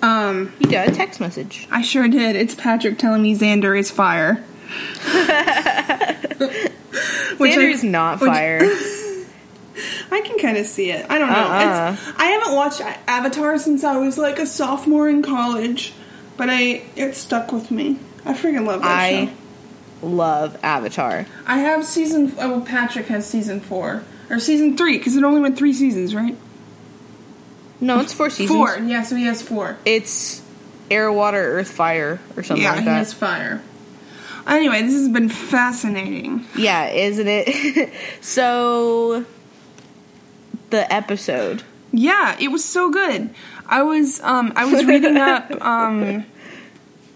Um. 0.01 0.53
You 0.59 0.69
got 0.71 0.87
a 0.87 0.91
text 0.91 1.19
message. 1.19 1.67
I 1.69 1.81
sure 1.81 2.07
did. 2.07 2.37
It's 2.37 2.55
Patrick 2.55 2.97
telling 2.97 3.21
me 3.21 3.35
Xander 3.35 3.77
is 3.77 3.91
fire. 3.91 4.41
Which 7.37 7.57
I- 7.57 7.87
not 7.87 8.19
fire. 8.19 8.59
I 10.11 10.21
can 10.21 10.37
kind 10.39 10.57
of 10.57 10.65
see 10.65 10.91
it. 10.91 11.05
I 11.09 11.17
don't 11.17 11.29
know. 11.29 11.35
Uh-uh. 11.35 11.93
It's, 11.93 12.19
I 12.19 12.25
haven't 12.25 12.53
watched 12.55 12.81
Avatar 13.07 13.57
since 13.57 13.83
I 13.83 13.97
was 13.97 14.17
like 14.17 14.39
a 14.39 14.45
sophomore 14.45 15.07
in 15.07 15.21
college, 15.21 15.93
but 16.37 16.49
I 16.49 16.83
it 16.95 17.15
stuck 17.15 17.51
with 17.51 17.71
me. 17.71 17.99
I 18.25 18.33
freaking 18.33 18.65
love 18.65 18.81
that 18.81 18.91
I 18.91 19.25
show. 19.27 20.07
love 20.07 20.57
Avatar. 20.63 21.25
I 21.45 21.59
have 21.59 21.85
season. 21.85 22.33
Oh, 22.39 22.61
Patrick 22.61 23.07
has 23.07 23.25
season 23.25 23.61
four 23.61 24.03
or 24.29 24.39
season 24.39 24.75
three 24.75 24.97
because 24.97 25.15
it 25.15 25.23
only 25.23 25.39
went 25.41 25.57
three 25.57 25.73
seasons, 25.73 26.13
right? 26.13 26.35
No, 27.79 27.99
it's 28.01 28.13
four 28.13 28.29
seasons. 28.29 28.57
Four. 28.57 28.77
Yeah, 28.79 29.03
so 29.03 29.15
he 29.15 29.23
has 29.25 29.41
four. 29.41 29.77
It's 29.85 30.41
air, 30.91 31.11
water, 31.11 31.37
earth, 31.59 31.71
fire, 31.71 32.19
or 32.35 32.43
something 32.43 32.63
yeah, 32.63 32.71
like 32.71 32.79
he 32.79 32.85
that. 32.85 32.97
has 32.97 33.13
fire. 33.13 33.61
Anyway, 34.49 34.81
this 34.81 34.93
has 34.93 35.09
been 35.09 35.29
fascinating. 35.29 36.43
Yeah, 36.57 36.87
isn't 36.89 37.27
it? 37.27 37.93
so 38.21 39.25
the 40.71 40.91
episode. 40.91 41.63
Yeah, 41.91 42.35
it 42.39 42.49
was 42.49 42.65
so 42.65 42.89
good. 42.91 43.29
I 43.67 43.83
was 43.83 44.19
um 44.21 44.51
I 44.55 44.65
was 44.65 44.85
reading 44.85 45.17
up 45.31 45.51
um 45.63 46.25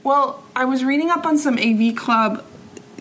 well, 0.03 0.43
I 0.55 0.65
was 0.65 0.83
reading 0.83 1.09
up 1.09 1.25
on 1.25 1.37
some 1.37 1.57
AV 1.57 1.95
Club 1.95 2.43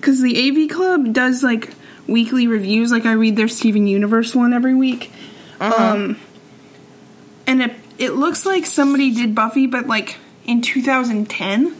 cuz 0.00 0.20
the 0.20 0.48
AV 0.48 0.70
Club 0.70 1.12
does 1.12 1.42
like 1.42 1.74
weekly 2.06 2.46
reviews 2.46 2.90
like 2.90 3.04
I 3.04 3.12
read 3.12 3.36
their 3.36 3.48
Steven 3.48 3.86
Universe 3.86 4.34
one 4.34 4.52
every 4.54 4.74
week. 4.74 5.12
Um 5.60 6.16
and 7.46 7.62
it 7.62 7.74
it 7.98 8.12
looks 8.14 8.46
like 8.46 8.64
somebody 8.64 9.14
did 9.14 9.34
Buffy 9.34 9.66
but 9.66 9.86
like 9.86 10.16
in 10.46 10.62
2010. 10.62 11.76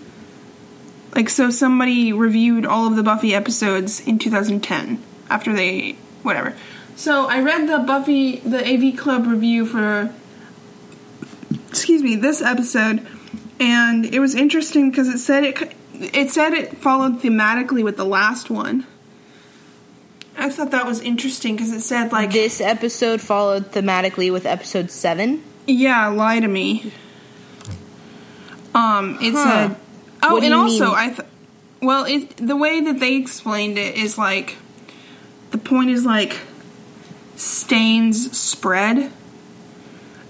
Like 1.15 1.29
so 1.29 1.51
somebody 1.51 2.13
reviewed 2.13 2.65
all 2.65 2.87
of 2.87 2.97
the 2.97 3.03
Buffy 3.03 3.35
episodes 3.35 4.01
in 4.01 4.19
2010 4.19 5.03
after 5.29 5.53
they 5.53 5.93
whatever. 6.23 6.55
So 6.97 7.27
I 7.29 7.41
read 7.41 7.69
the 7.69 7.79
Buffy 7.79 8.37
the 8.41 8.67
AV 8.67 8.97
Club 8.99 9.27
review 9.27 9.67
for 9.67 10.13
excuse 11.69 12.03
me, 12.03 12.17
this 12.17 12.41
episode 12.43 13.07
and 13.61 14.07
it 14.07 14.21
was 14.21 14.35
interesting 14.35 14.91
because 14.91 15.09
it 15.09 15.19
said 15.19 15.45
it 15.45 15.75
it 15.95 16.31
said 16.31 16.53
it 16.55 16.79
followed 16.79 17.21
thematically 17.21 17.85
with 17.85 17.97
the 17.97 18.05
last 18.07 18.51
one. 18.51 18.87
I 20.37 20.49
thought 20.49 20.71
that 20.71 20.87
was 20.87 21.01
interesting 21.03 21.57
because 21.57 21.73
it 21.73 21.83
said 21.83 22.11
like 22.11 22.33
This 22.33 22.61
episode 22.61 23.21
followed 23.21 23.71
thematically 23.73 24.33
with 24.33 24.47
episode 24.47 24.91
seven. 24.91 25.43
yeah, 25.67 26.09
lie 26.09 26.41
to 26.41 26.49
me. 26.49 26.91
Um, 28.75 29.19
it 29.21 29.35
Huh. 29.35 29.45
said. 29.69 29.77
Oh, 30.23 30.41
and 30.41 30.55
also 30.55 30.87
mean? 30.87 30.95
I. 30.95 31.09
Th- 31.09 31.29
well, 31.81 32.05
it 32.05 32.37
the 32.37 32.57
way 32.57 32.81
that 32.81 33.01
they 33.01 33.17
explained 33.17 33.77
it 33.79 33.97
is 33.97 34.17
like, 34.17 34.57
the 35.51 35.59
point 35.59 35.91
is 35.91 36.05
like, 36.07 36.39
stains 37.37 38.37
spread, 38.39 39.11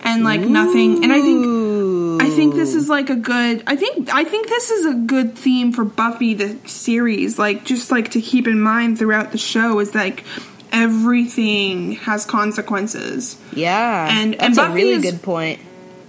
and 0.02 0.24
like 0.24 0.40
nothing. 0.40 1.04
And 1.04 1.12
I 1.12 1.20
think 1.20 2.22
I 2.22 2.30
think 2.30 2.54
this 2.54 2.74
is 2.74 2.88
like 2.88 3.10
a 3.10 3.16
good. 3.16 3.62
I 3.66 3.76
think 3.76 4.08
I 4.12 4.24
think 4.24 4.48
this 4.48 4.70
is 4.70 4.86
a 4.86 4.94
good 4.94 5.36
theme 5.36 5.72
for 5.72 5.84
Buffy 5.84 6.34
the 6.34 6.56
series. 6.66 7.38
Like 7.38 7.64
just 7.64 7.90
like 7.90 8.12
to 8.12 8.20
keep 8.20 8.46
in 8.46 8.60
mind 8.60 8.98
throughout 8.98 9.32
the 9.32 9.38
show 9.38 9.78
is 9.80 9.94
like 9.94 10.24
everything 10.72 11.92
has 11.92 12.24
consequences. 12.24 13.36
Yeah, 13.52 14.08
And- 14.10 14.32
that's 14.34 14.42
and 14.44 14.52
a 14.58 14.60
Buffy 14.62 14.74
really 14.74 14.92
is- 14.94 15.02
good 15.02 15.22
point. 15.22 15.60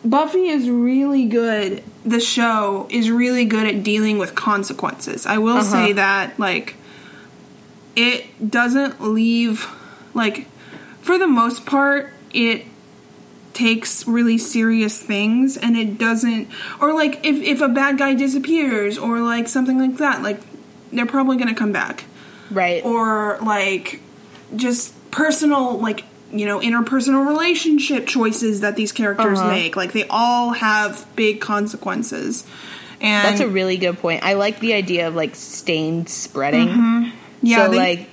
Buffy 0.05 0.47
is 0.47 0.69
really 0.69 1.25
good. 1.25 1.83
The 2.05 2.19
show 2.19 2.87
is 2.89 3.09
really 3.09 3.45
good 3.45 3.65
at 3.65 3.83
dealing 3.83 4.17
with 4.17 4.35
consequences. 4.35 5.25
I 5.25 5.37
will 5.37 5.61
say 5.61 5.85
Uh-huh. 5.85 5.93
that, 5.93 6.39
like, 6.39 6.75
it 7.95 8.49
doesn't 8.51 9.01
leave, 9.01 9.67
like, 10.13 10.47
for 11.01 11.17
the 11.17 11.27
most 11.27 11.65
part, 11.65 12.11
it 12.33 12.65
takes 13.53 14.07
really 14.07 14.37
serious 14.37 14.99
things 15.01 15.55
and 15.57 15.77
it 15.77 15.97
doesn't, 15.99 16.47
or 16.81 16.91
like, 16.93 17.19
if, 17.23 17.35
if 17.41 17.61
a 17.61 17.67
bad 17.69 17.97
guy 17.99 18.13
disappears 18.15 18.97
or 18.97 19.19
like 19.19 19.47
something 19.47 19.77
like 19.77 19.97
that, 19.97 20.23
like, 20.23 20.39
they're 20.91 21.05
probably 21.05 21.37
gonna 21.37 21.53
come 21.53 21.71
back 21.71 22.05
Right. 22.49 22.83
or 22.83 23.37
like 23.43 24.01
just 24.55 24.93
personal 25.11 25.77
like 25.79 26.03
you 26.33 26.45
know 26.45 26.59
interpersonal 26.59 27.27
relationship 27.27 28.07
choices 28.07 28.61
that 28.61 28.75
these 28.75 28.91
characters 28.91 29.39
Uh-huh. 29.39 29.51
make 29.51 29.75
like 29.75 29.93
they 29.93 30.05
all 30.09 30.51
have 30.51 31.05
big 31.15 31.39
consequences 31.39 32.45
and 33.01 33.27
That's 33.27 33.41
a 33.41 33.49
really 33.49 33.75
good 33.77 33.97
point. 33.99 34.23
I 34.23 34.33
like 34.35 34.59
the 34.61 34.73
idea 34.75 35.07
of 35.09 35.15
like 35.15 35.35
stained 35.35 36.09
spreading. 36.09 36.67
Mm-hmm. 36.69 37.09
yeah 37.41 37.65
so 37.65 37.71
they- 37.71 37.77
like 37.77 38.09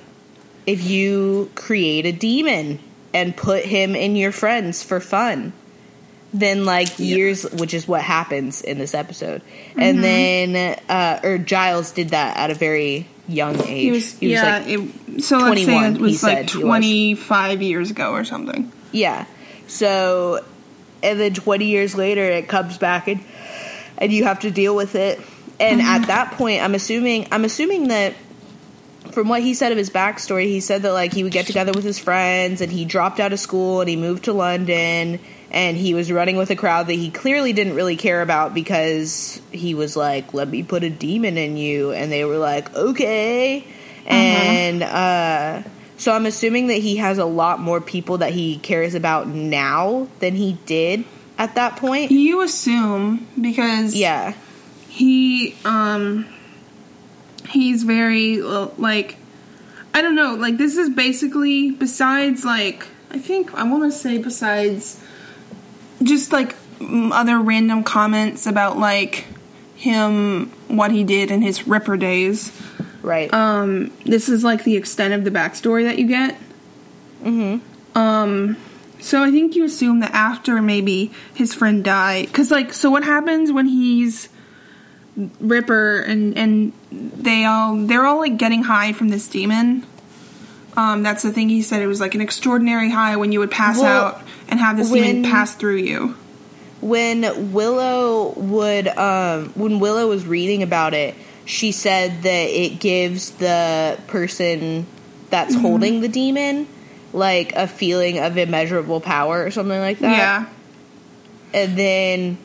if 0.67 0.83
you 0.85 1.51
create 1.55 2.07
a 2.07 2.13
demon 2.13 2.79
and 3.15 3.37
put 3.37 3.65
him 3.65 3.97
in 3.97 4.15
your 4.17 4.31
friends 4.33 4.83
for 4.83 5.01
fun, 5.01 5.53
then 6.33 6.65
like 6.65 6.99
years 6.99 7.43
which 7.51 7.73
is 7.75 7.89
what 7.89 8.03
happens 8.03 8.63
in 8.63 8.79
this 8.79 8.95
episode. 8.95 9.43
Mm-hmm. 9.71 9.81
And 9.81 10.05
then 10.05 10.81
uh 10.89 11.21
or 11.25 11.39
Giles 11.39 11.93
did 11.93 12.11
that 12.11 12.37
at 12.37 12.51
a 12.51 12.55
very 12.55 13.07
young 13.29 13.57
age. 13.63 13.67
he 13.67 13.91
was, 13.91 14.23
yeah 14.23 14.59
like 14.59 14.67
it, 14.69 15.23
so 15.23 15.39
let's 15.39 15.65
say 15.65 15.87
it 15.87 15.99
was 15.99 16.23
like 16.23 16.37
said 16.37 16.51
he 16.51 16.59
was. 16.59 16.65
25 16.65 17.63
years 17.63 17.91
ago 17.91 18.13
or 18.13 18.25
something 18.25 18.71
Yeah. 18.93 19.27
So, 19.69 20.45
and 21.03 21.21
then 21.21 21.33
20 21.33 21.65
years 21.67 21.95
later, 21.95 22.23
it 22.25 22.49
comes 22.49 22.77
back 22.77 23.07
and 23.07 23.21
and 23.99 24.13
you 24.13 24.25
have 24.25 24.41
to 24.41 24.51
deal 24.51 24.75
with 24.75 24.95
it. 24.97 25.21
And 25.61 25.81
Mm-hmm. 25.81 25.89
at 26.03 26.07
that 26.09 26.33
point, 26.33 26.63
I'm 26.63 26.75
assuming 26.75 27.29
I'm 27.31 27.45
assuming 27.45 27.89
that 27.89 28.15
from 29.13 29.29
what 29.29 29.43
he 29.43 29.55
said 29.55 29.71
of 29.73 29.79
his 29.79 29.91
backstory, 29.91 30.47
he 30.47 30.61
said 30.61 30.83
that 30.83 30.93
like 30.93 31.13
he 31.13 31.23
would 31.23 31.33
get 31.33 31.47
together 31.47 31.73
with 31.73 31.85
his 31.85 31.99
friends 31.99 32.61
and 32.61 32.73
he 32.73 32.85
dropped 32.85 33.21
out 33.21 33.33
of 33.33 33.39
school 33.41 33.81
and 33.81 33.89
he 33.89 33.97
moved 33.97 34.25
to 34.25 34.33
London 34.33 35.21
and 35.51 35.77
he 35.77 35.95
was 35.95 36.11
running 36.13 36.37
with 36.37 36.51
a 36.51 36.57
crowd 36.57 36.87
that 36.87 36.95
he 36.95 37.11
clearly 37.11 37.53
didn't 37.53 37.75
really 37.75 37.97
care 37.97 38.23
about 38.23 38.55
because 38.55 39.41
he 39.51 39.75
was 39.75 39.97
like, 39.97 40.33
"Let 40.33 40.49
me 40.49 40.63
put 40.63 40.85
a 40.85 40.91
demon 40.91 41.37
in 41.37 41.57
you," 41.57 41.93
and 41.93 42.11
they 42.11 42.25
were 42.25 42.39
like, 42.39 42.75
"Okay," 42.75 43.65
and 44.07 44.83
uh, 44.83 45.63
so 45.97 46.13
I'm 46.13 46.27
assuming 46.27 46.69
that 46.69 46.79
he 46.79 46.97
has 46.97 47.19
a 47.19 47.25
lot 47.25 47.61
more 47.61 47.81
people 47.81 48.19
that 48.19 48.33
he 48.33 48.59
cares 48.59 48.95
about 48.95 49.27
now 49.29 50.09
than 50.21 50.35
he 50.35 50.55
did 50.67 51.05
at 51.37 51.57
that 51.57 51.77
point. 51.77 52.11
You 52.11 52.43
assume 52.43 53.27
because 53.41 53.95
Yeah, 53.95 54.35
he 54.89 55.57
um 55.65 56.27
he's 57.49 57.83
very 57.83 58.41
uh, 58.41 58.69
like 58.79 59.17
I 59.93 60.03
don't 60.03 60.15
know, 60.15 60.35
like 60.35 60.57
this 60.57 60.77
is 60.77 60.91
basically 60.91 61.73
besides 61.73 62.45
like 62.45 62.87
I 63.11 63.19
think 63.19 63.53
I 63.55 63.65
want 63.65 63.83
to 63.85 63.91
say 63.91 64.19
besides 64.19 65.03
just 66.03 66.33
like 66.33 66.55
other 66.81 67.39
random 67.39 67.85
comments 67.85 68.47
about 68.47 68.79
like 68.79 69.27
him 69.77 70.47
what 70.69 70.91
he 70.91 71.05
did 71.05 71.31
in 71.31 71.43
his 71.43 71.67
Ripper 71.67 71.97
days. 71.97 72.53
right. 73.03 73.33
Um 73.33 73.93
this 74.05 74.29
is 74.29 74.45
like 74.45 74.65
the 74.65 74.77
extent 74.77 75.15
of 75.15 75.25
the 75.25 75.31
backstory 75.31 75.85
that 75.85 75.99
you 75.99 76.07
get. 76.07 76.37
mm-hmm. 77.23 77.99
Um, 77.99 78.57
so 79.01 79.23
I 79.23 79.31
think 79.31 79.57
you 79.57 79.65
assume 79.65 80.01
that 80.01 80.13
after 80.13 80.63
maybe 80.63 81.11
his 81.35 81.53
friend 81.55 81.83
died, 81.83 82.27
because 82.27 82.51
like, 82.51 82.73
so 82.73 82.91
what 82.91 83.03
happens 83.03 83.51
when 83.51 83.67
he's 83.67 84.29
Ripper 85.41 86.01
and 86.03 86.39
and 86.39 86.73
they 86.93 87.45
all 87.45 87.77
they're 87.77 88.07
all 88.07 88.19
like 88.19 88.37
getting 88.37 88.63
high 88.63 88.93
from 88.93 89.09
this 89.09 89.27
demon. 89.29 89.85
Um, 90.77 91.03
that's 91.03 91.23
the 91.25 91.33
thing 91.33 91.49
he 91.49 91.63
said. 91.63 91.83
It 91.83 91.89
was 91.89 92.01
like 92.01 92.15
an 92.15 92.21
extraordinary 92.21 92.91
high 92.91 93.17
when 93.17 93.33
you 93.33 93.41
would 93.41 93.51
pass 93.51 93.81
Well, 93.81 94.07
out 94.07 94.23
and 94.51 94.61
have 94.61 94.77
this 94.77 94.91
when- 94.91 95.03
demon 95.03 95.31
pass 95.31 95.55
through 95.55 95.77
you. 95.77 96.15
when 96.81 97.53
Willow 97.53 98.33
would 98.37 98.89
um 98.89 99.51
when 99.55 99.81
Willow 99.81 100.09
was 100.09 100.27
reading 100.27 100.63
about 100.63 100.95
it, 100.95 101.15
she 101.45 101.73
said 101.73 102.23
that 102.23 102.49
it 102.51 102.81
gives 102.81 103.31
the 103.33 103.99
person 104.07 104.87
that's 105.31 105.55
Mm-hmm. 105.55 105.63
holding 105.63 106.01
the 106.01 106.09
demon 106.09 106.67
like 107.13 107.53
a 107.55 107.67
feeling 107.67 108.19
of 108.19 108.37
immeasurable 108.39 109.01
power 109.01 109.45
or 109.45 109.51
something 109.51 109.79
like 109.81 109.99
that. 109.99 110.17
yeah, 110.17 110.47
And 111.53 111.77
then 111.77 112.39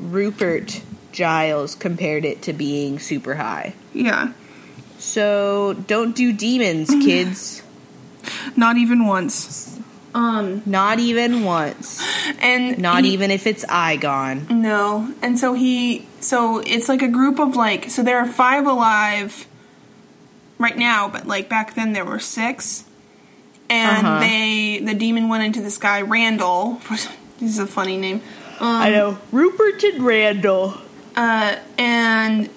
Rupert 0.00 0.80
Giles 1.12 1.74
compared 1.74 2.24
it 2.24 2.42
to 2.42 2.52
being 2.52 2.98
super 3.00 3.34
high. 3.34 3.74
yeah. 3.92 4.32
So 4.98 5.74
don't 5.86 6.14
do 6.16 6.32
demons, 6.32 6.90
kids. 7.04 7.62
Not 8.56 8.76
even 8.76 9.06
once. 9.06 9.77
Um, 10.14 10.62
Not 10.66 10.98
even 10.98 11.44
once. 11.44 12.02
and 12.40 12.78
Not 12.78 13.04
he- 13.04 13.10
even 13.12 13.30
if 13.30 13.46
it's 13.46 13.64
Eyghon. 13.66 14.48
No. 14.50 15.12
And 15.22 15.38
so 15.38 15.52
he 15.54 16.06
so 16.20 16.58
it's 16.58 16.88
like 16.88 17.02
a 17.02 17.08
group 17.08 17.38
of 17.38 17.56
like 17.56 17.90
so 17.90 18.02
there 18.02 18.18
are 18.18 18.26
five 18.26 18.66
alive 18.66 19.46
right 20.58 20.76
now, 20.76 21.08
but 21.08 21.26
like 21.26 21.48
back 21.48 21.74
then 21.74 21.92
there 21.92 22.04
were 22.04 22.18
six. 22.18 22.84
And 23.70 24.06
Uh-huh. 24.06 24.20
they 24.20 24.80
the 24.82 24.94
demon 24.94 25.28
went 25.28 25.44
into 25.44 25.60
this 25.60 25.76
guy, 25.78 26.00
Randall. 26.02 26.80
This 27.40 27.50
is 27.52 27.58
a 27.60 27.66
funny 27.68 27.96
name. 27.96 28.20
Um, 28.58 28.66
I 28.66 28.90
know. 28.90 29.18
Rupert 29.30 29.84
and 29.84 30.02
Randall. 30.04 30.74
uh, 31.14 31.54
and 31.78 32.50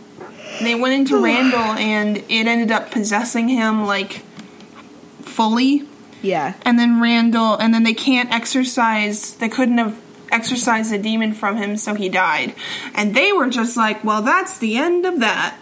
they 0.62 0.74
went 0.74 0.94
into 0.96 1.22
Randall 1.24 1.74
and 1.78 2.18
it 2.18 2.48
ended 2.48 2.72
up 2.72 2.90
possessing 2.90 3.48
him 3.50 3.86
like 3.86 4.24
fully. 5.22 5.84
Yeah. 6.22 6.54
And 6.64 6.78
then 6.78 7.02
Randall, 7.02 7.56
and 7.56 7.74
then 7.74 7.84
they 7.84 7.94
can't 7.94 8.32
exercise, 8.32 9.36
they 9.36 9.50
couldn't 9.50 9.78
have 9.80 10.00
exorcised 10.32 10.92
the 10.92 10.98
demon 10.98 11.34
from 11.34 11.58
him, 11.58 11.78
so 11.78 11.94
he 11.94 12.10
died. 12.10 12.54
And 12.96 13.16
they 13.16 13.34
were 13.34 13.50
just 13.50 13.76
like, 13.76 14.04
well, 14.04 14.22
that's 14.22 14.58
the 14.60 14.78
end 14.78 15.06
of 15.06 15.20
that. 15.20 15.58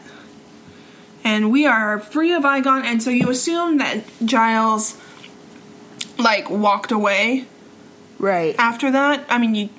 And 1.24 1.52
we 1.52 1.65
are 1.65 2.00
free 2.00 2.34
of 2.34 2.43
Eyghon, 2.43 2.84
and 2.84 3.02
so 3.02 3.10
you 3.10 3.30
assume 3.30 3.78
that 3.80 4.04
Giles, 4.24 4.98
like, 6.17 6.50
walked 6.50 6.91
away 6.91 7.45
Right. 8.19 8.56
after 8.58 8.91
that. 8.91 9.26
I 9.30 9.38
mean, 9.38 9.56
you, 9.56 9.69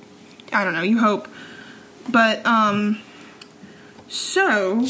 I 0.53 0.65
don't 0.65 0.75
know, 0.75 0.83
you 0.83 0.99
hope. 0.99 1.29
But, 2.09 2.45
um, 2.47 3.01
so, 4.09 4.87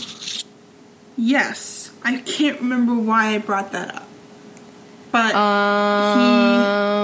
yes, 1.17 1.91
I 2.03 2.19
can't 2.19 2.61
remember 2.61 2.95
why 2.95 3.35
I 3.35 3.39
brought 3.39 3.73
that 3.73 3.95
up. 3.95 4.07
But, 5.13 5.35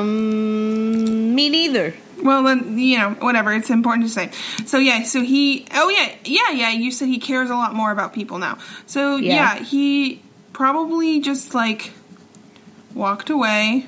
Um, 0.07 1.35
me 1.35 1.49
neither. 1.49 1.95
Well, 2.23 2.43
then 2.45 2.79
you 2.79 2.99
know, 2.99 3.11
whatever. 3.21 3.53
It's 3.53 3.71
important 3.71 4.07
to 4.07 4.13
say. 4.13 4.31
So 4.67 4.79
yeah, 4.79 5.03
so 5.05 5.23
he. 5.23 5.67
Oh 5.75 5.89
yeah, 5.89 6.15
yeah, 6.25 6.51
yeah. 6.53 6.71
You 6.71 6.91
said 6.91 7.09
he 7.09 7.19
cares 7.19 7.51
a 7.51 7.55
lot 7.55 7.75
more 7.75 7.91
about 7.91 8.13
people 8.15 8.39
now. 8.39 8.59
So 8.87 9.17
yeah, 9.17 9.57
Yeah. 9.57 9.65
he 9.65 10.23
probably 10.53 11.21
just 11.21 11.55
like 11.55 11.93
walked 12.95 13.29
away, 13.31 13.87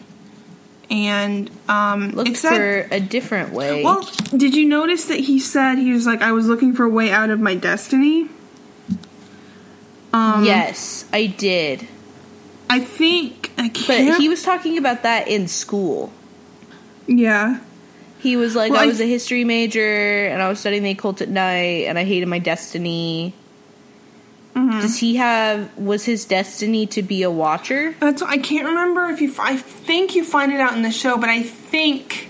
and 0.90 1.50
um, 1.68 2.10
Look 2.10 2.28
it 2.28 2.36
said. 2.36 2.54
for 2.88 2.94
a 2.94 3.00
different 3.00 3.52
way. 3.52 3.82
well, 3.82 4.08
did 4.36 4.54
you 4.54 4.66
notice 4.68 5.06
that 5.06 5.20
he 5.20 5.40
said 5.40 5.76
he 5.78 5.92
was 5.92 6.06
like, 6.06 6.20
I 6.22 6.32
was 6.32 6.46
looking 6.46 6.74
for 6.74 6.84
a 6.84 6.88
way 6.90 7.10
out 7.10 7.30
of 7.30 7.40
my 7.40 7.54
destiny. 7.54 8.28
Um, 10.12 10.44
yes, 10.44 11.06
I 11.12 11.26
did. 11.26 11.86
I 12.70 12.80
think 12.80 13.50
I 13.58 13.68
But 13.68 13.74
can't. 13.74 14.20
he 14.20 14.28
was 14.28 14.42
talking 14.42 14.78
about 14.78 15.02
that 15.02 15.28
in 15.28 15.48
school. 15.48 16.12
yeah. 17.06 17.60
He 18.20 18.36
was 18.36 18.56
like, 18.56 18.72
Well, 18.72 18.80
I 18.80 18.84
I- 18.84 18.86
was 18.86 19.00
a 19.00 19.06
history 19.06 19.44
major 19.44 20.26
and 20.26 20.42
I 20.42 20.48
was 20.48 20.58
studying 20.58 20.82
the 20.82 20.90
occult 20.90 21.20
at 21.20 21.28
night 21.28 21.84
and 21.86 21.96
I 21.98 22.04
hated 22.04 22.26
my 22.28 22.40
destiny. 22.40 23.32
Mm-hmm. 24.56 24.80
Does 24.80 24.98
he 24.98 25.16
have, 25.16 25.76
was 25.78 26.04
his 26.04 26.24
destiny 26.24 26.84
to 26.88 27.02
be 27.02 27.22
a 27.22 27.30
watcher? 27.30 27.94
That's 28.00 28.20
I 28.22 28.38
can't 28.38 28.66
remember 28.66 29.04
if 29.06 29.20
you. 29.20 29.32
I 29.38 29.56
think 29.56 30.16
you 30.16 30.24
find 30.24 30.52
it 30.52 30.58
out 30.58 30.72
in 30.74 30.82
the 30.82 30.90
show, 30.90 31.16
but 31.16 31.28
I 31.28 31.42
think 31.44 32.28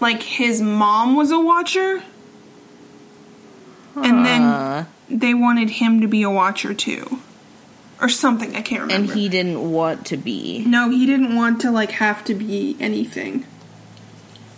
like 0.00 0.22
his 0.22 0.62
mom 0.62 1.16
was 1.16 1.32
a 1.32 1.40
watcher, 1.40 2.04
and 3.96 4.24
then 4.24 4.86
they 5.10 5.34
wanted 5.34 5.70
him 5.70 6.00
to 6.02 6.06
be 6.06 6.22
a 6.22 6.30
watcher 6.30 6.72
too, 6.72 7.18
or 8.00 8.08
something. 8.08 8.54
I 8.56 8.62
can't 8.62 8.82
remember. 8.82 9.12
and 9.12 9.18
he 9.20 9.28
didn't 9.28 9.70
want 9.72 10.06
to 10.06 10.16
be. 10.16 10.64
no, 10.66 10.90
he 10.90 11.06
didn't 11.06 11.34
want 11.34 11.60
to 11.62 11.70
like 11.70 11.92
have 11.92 12.24
to 12.24 12.34
be 12.34 12.76
anything. 12.80 13.46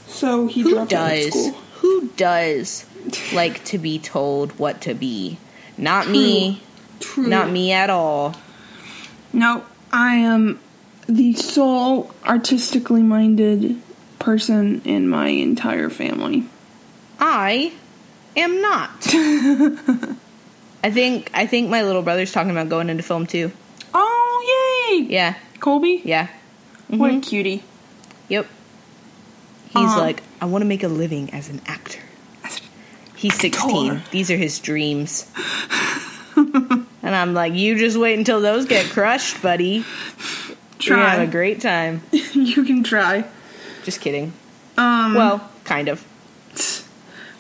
So 0.07 0.47
he 0.47 0.63
Who 0.63 0.71
dropped 0.71 0.93
out 0.93 1.13
of 1.13 1.19
does? 1.19 1.29
school. 1.29 1.53
Who 1.81 2.09
does 2.17 2.87
like 3.33 3.65
to 3.67 3.79
be 3.79 3.99
told 3.99 4.59
what 4.59 4.81
to 4.83 4.95
be? 4.95 5.39
Not 5.77 6.09
me. 6.09 6.63
True. 7.01 7.27
Not 7.27 7.51
me 7.51 7.73
at 7.73 7.91
all. 7.91 8.35
No, 9.33 9.65
I 9.93 10.15
am 10.17 10.59
the 11.07 11.35
sole 11.35 12.11
artistically 12.25 13.03
minded 13.03 13.81
person 14.19 14.81
in 14.85 15.09
my 15.09 15.29
entire 15.29 15.91
family. 15.91 16.47
I 17.21 17.73
am 18.35 18.61
not. 18.63 19.07
I 20.87 20.91
think 20.93 21.31
I 21.35 21.47
think 21.47 21.69
my 21.69 21.83
little 21.83 22.03
brother's 22.03 22.31
talking 22.31 22.53
about 22.53 22.69
going 22.69 22.89
into 22.91 23.03
film 23.03 23.27
too. 23.27 23.51
Oh 23.93 24.89
yay! 24.93 25.07
Yeah. 25.11 25.35
Colby? 25.59 26.01
Yeah. 26.05 26.29
What 26.87 27.11
a 27.11 27.15
Mhm. 27.15 27.23
cutie. 27.25 27.63
Yep. 28.29 28.47
He's 29.71 29.91
Um, 29.93 29.99
like, 29.99 30.23
I 30.41 30.45
want 30.45 30.63
to 30.63 30.67
make 30.69 30.85
a 30.85 30.89
living 30.89 31.31
as 31.35 31.49
an 31.49 31.61
actor. 31.67 31.99
He's 33.17 33.35
16. 33.35 33.91
Actor. 33.97 34.03
These 34.13 34.31
are 34.31 34.37
his 34.37 34.61
dreams. 34.61 35.27
and 36.37 36.87
I'm 37.03 37.35
like, 37.35 37.55
you 37.55 37.77
just 37.77 37.97
wait 37.97 38.17
until 38.17 38.41
those 38.41 38.67
get 38.67 38.87
crushed, 38.91 39.43
buddy. 39.43 39.85
You're 40.83 40.97
gonna 40.99 41.11
have 41.11 41.29
a 41.29 41.33
great 41.33 41.61
time. 41.61 42.03
you 42.33 42.63
can 42.65 42.85
try. 42.85 43.25
Just 43.85 44.01
kidding. 44.01 44.33
Um 44.79 45.15
Well, 45.15 45.51
kind 45.65 45.89
of. 45.89 46.05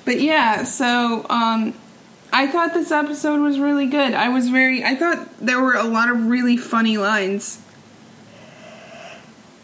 but 0.04 0.20
yeah, 0.20 0.64
so 0.64 1.24
um 1.30 1.74
I 2.38 2.46
thought 2.48 2.74
this 2.74 2.92
episode 2.92 3.40
was 3.40 3.58
really 3.58 3.86
good. 3.86 4.12
I 4.12 4.28
was 4.28 4.50
very 4.50 4.84
I 4.84 4.94
thought 4.94 5.26
there 5.40 5.60
were 5.60 5.74
a 5.74 5.84
lot 5.84 6.10
of 6.10 6.26
really 6.26 6.56
funny 6.58 6.98
lines. 6.98 7.58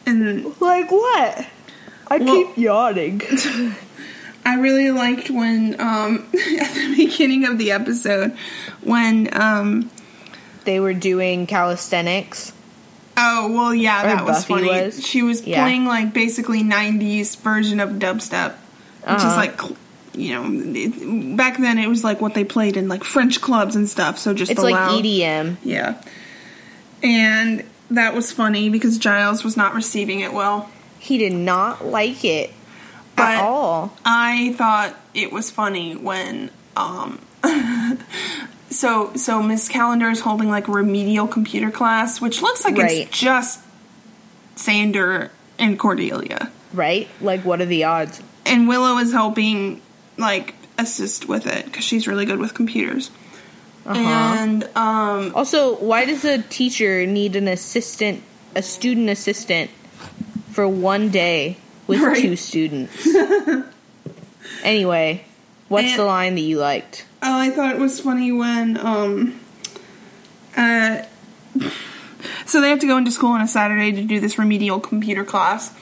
And 0.06 0.44
Like 0.61 0.90
what? 0.90 1.46
I 2.11 2.18
Well- 2.18 2.26
keep 2.46 2.56
yawning. 2.58 3.22
I 4.44 4.56
really 4.56 4.90
liked 4.90 5.30
when 5.30 5.80
um 5.80 6.26
at 6.61 6.74
the 6.74 6.94
beginning 6.96 7.44
of 7.44 7.58
the 7.58 7.70
episode 7.72 8.37
when 8.80 9.28
um 9.32 9.90
they 10.64 10.80
were 10.80 10.94
doing 10.94 11.46
calisthenics. 11.46 12.52
Oh 13.16 13.52
well, 13.52 13.74
yeah, 13.74 14.02
that 14.02 14.24
was 14.24 14.44
funny. 14.46 14.68
was. 14.68 15.06
She 15.06 15.22
was 15.22 15.46
Yeah. 15.46 15.62
playing 15.62 15.85
like 15.87 16.12
basically 16.14 16.62
'90s 16.64 17.37
version 17.37 17.78
of 17.80 17.90
dubstep, 17.90 18.54
which 19.02 19.16
is 19.18 19.24
Uh-huh. 19.24 19.37
like, 19.37 19.61
cl- 19.61 19.76
you 20.14 20.35
know, 20.35 20.44
it, 20.75 21.37
back 21.37 21.59
then 21.59 21.79
it 21.79 21.88
was 21.88 22.05
like 22.05 22.20
what 22.20 22.35
they 22.35 22.44
played 22.44 22.77
in 22.77 22.88
like 22.88 23.05
French 23.05 23.40
clubs 23.40 23.77
and 23.77 23.88
stuff. 23.88 24.18
So 24.18 24.35
just 24.35 24.51
It's 24.51 24.61
the 24.61 24.66
like 24.66 24.75
loud, 24.75 25.03
EDM. 25.05 25.57
yeah. 25.64 26.03
and 27.03 27.64
that 27.90 28.14
was 28.14 28.33
funny 28.33 28.68
because 28.70 28.98
Giles 28.98 29.44
was 29.44 29.57
not 29.57 29.75
receiving 29.75 30.20
it 30.20 30.33
well. 30.33 30.70
He 30.98 31.18
did 31.18 31.33
not 31.33 31.85
like 31.85 32.25
it 32.25 32.51
But- 33.16 33.29
at 33.37 33.42
all. 33.42 33.96
I 34.05 34.55
thought 34.57 34.94
it 35.14 35.33
was 35.33 35.51
funny 35.51 35.94
when 35.94 36.51
um 36.77 37.18
so 38.70 39.12
so 39.14 39.42
Miss 39.42 39.68
Calendar 39.68 40.09
is 40.11 40.20
holding 40.20 40.48
like 40.48 40.68
a 40.68 40.72
remedial 40.72 41.27
computer 41.27 41.70
class, 41.70 42.20
which 42.20 42.40
looks 42.42 42.64
like 42.64 42.77
Right. 42.79 42.98
it's 43.09 43.18
just 43.18 43.61
Xander 44.57 45.31
and 45.59 45.79
Cordelia. 45.79 46.51
Right? 46.72 47.09
Like, 47.20 47.44
what 47.44 47.61
are 47.61 47.66
the 47.66 47.85
odds? 47.85 48.22
And 48.46 48.66
Willow 48.68 48.96
is 48.98 49.12
helping 49.12 49.83
like 50.18 50.55
assist 50.79 51.29
with 51.29 51.46
it 51.46 51.64
because 51.66 51.85
she's 51.85 52.07
really 52.09 52.25
good 52.25 52.38
with 52.38 52.55
computers. 52.55 53.11
Uh-huh. 53.85 53.98
And 53.98 54.64
um 54.77 55.33
Also, 55.35 55.75
why 55.77 56.05
does 56.05 56.25
a 56.25 56.40
teacher 56.42 57.05
need 57.07 57.35
an 57.37 57.48
assistant, 57.48 58.22
a 58.55 58.62
student 58.62 59.11
assistant, 59.11 59.70
for 60.53 60.68
one 60.68 61.09
day 61.11 61.57
with 61.87 62.01
Right. 62.09 62.20
two 62.22 62.37
students? 62.37 63.07
anyway, 64.62 65.25
what's 65.68 65.88
And- 65.90 65.98
the 65.98 66.05
line 66.05 66.35
that 66.37 66.40
you 66.42 66.59
liked? 66.59 67.07
Oh, 67.25 67.38
I 67.38 67.51
thought 67.51 67.75
it 67.77 67.81
was 67.81 68.01
funny 68.01 68.33
when 68.33 68.77
um 68.79 69.40
uh 70.57 71.03
so 72.46 72.61
they 72.61 72.68
have 72.68 72.81
to 72.81 72.87
go 72.87 72.96
into 72.98 73.11
school 73.11 73.31
on 73.31 73.40
a 73.40 73.48
Saturday 73.48 73.92
to 73.92 74.03
do 74.05 74.20
this 74.20 74.38
remedial 74.38 74.81
computer 74.81 75.25
class. 75.25 75.72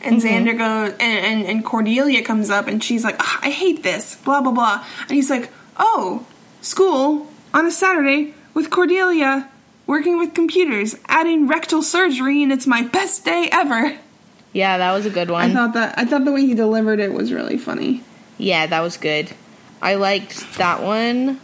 And 0.00 0.22
mm-hmm. 0.22 0.28
Xander 0.28 0.58
goes 0.58 0.92
and, 1.00 1.02
and, 1.02 1.46
and 1.46 1.64
Cordelia 1.64 2.22
comes 2.22 2.50
up 2.50 2.68
and 2.68 2.82
she's 2.82 3.04
like, 3.04 3.16
ah, 3.18 3.40
I 3.42 3.50
hate 3.50 3.82
this, 3.82 4.16
blah 4.16 4.40
blah 4.40 4.52
blah. 4.52 4.84
And 5.02 5.10
he's 5.10 5.30
like, 5.30 5.50
Oh, 5.78 6.26
school 6.60 7.28
on 7.54 7.66
a 7.66 7.70
Saturday 7.70 8.34
with 8.54 8.70
Cordelia 8.70 9.48
working 9.86 10.18
with 10.18 10.34
computers, 10.34 10.96
adding 11.06 11.48
rectal 11.48 11.82
surgery, 11.82 12.42
and 12.42 12.52
it's 12.52 12.66
my 12.66 12.82
best 12.82 13.24
day 13.24 13.48
ever. 13.50 13.98
Yeah, 14.52 14.78
that 14.78 14.92
was 14.92 15.06
a 15.06 15.10
good 15.10 15.30
one. 15.30 15.50
I 15.50 15.54
thought 15.54 15.74
that 15.74 15.98
I 15.98 16.04
thought 16.04 16.24
the 16.24 16.32
way 16.32 16.46
he 16.46 16.54
delivered 16.54 17.00
it 17.00 17.12
was 17.12 17.32
really 17.32 17.58
funny. 17.58 18.02
Yeah, 18.36 18.66
that 18.66 18.80
was 18.80 18.96
good. 18.96 19.30
I 19.82 19.94
liked 19.94 20.58
that 20.58 20.82
one. 20.82 21.40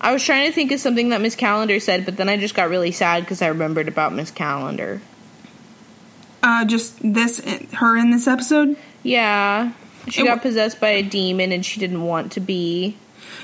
I 0.00 0.12
was 0.12 0.22
trying 0.22 0.46
to 0.46 0.52
think 0.52 0.70
of 0.70 0.80
something 0.80 1.10
that 1.10 1.22
Miss 1.22 1.34
Calendar 1.34 1.80
said, 1.80 2.04
but 2.04 2.18
then 2.18 2.28
I 2.28 2.36
just 2.36 2.54
got 2.54 2.68
really 2.68 2.92
sad 2.92 3.22
because 3.22 3.40
I 3.40 3.46
remembered 3.48 3.88
about 3.88 4.12
Miss 4.12 4.30
Calendar. 4.30 5.00
Uh, 6.44 6.64
just 6.66 6.98
this 7.02 7.40
her 7.72 7.96
in 7.96 8.10
this 8.10 8.28
episode. 8.28 8.76
Yeah, 9.02 9.72
she 10.08 10.20
It 10.20 10.24
got 10.26 10.36
wa- 10.38 10.42
possessed 10.42 10.78
by 10.78 10.90
a 10.90 11.02
demon 11.02 11.52
and 11.52 11.64
she 11.64 11.80
didn't 11.80 12.02
want 12.02 12.32
to 12.32 12.40
be. 12.40 12.96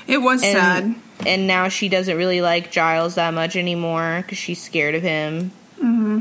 It 0.07 0.19
was 0.19 0.43
And, 0.43 0.53
sad. 0.57 0.95
And 1.25 1.47
now 1.47 1.67
she 1.67 1.89
doesn't 1.89 2.15
really 2.15 2.41
like 2.41 2.71
Giles 2.71 3.15
that 3.15 3.33
much 3.33 3.55
anymore 3.55 4.19
because 4.21 4.37
she's 4.37 4.61
scared 4.61 4.93
of 4.95 5.01
him. 5.01 5.51
Mm-hmm. 5.79 6.19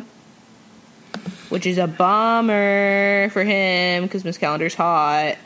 Which 1.50 1.66
is 1.66 1.78
a 1.78 1.86
bummer 1.86 3.28
for 3.30 3.42
him 3.44 4.04
because 4.04 4.24
Miss 4.24 4.38
Calendar's 4.38 4.74
hot. 4.74 5.36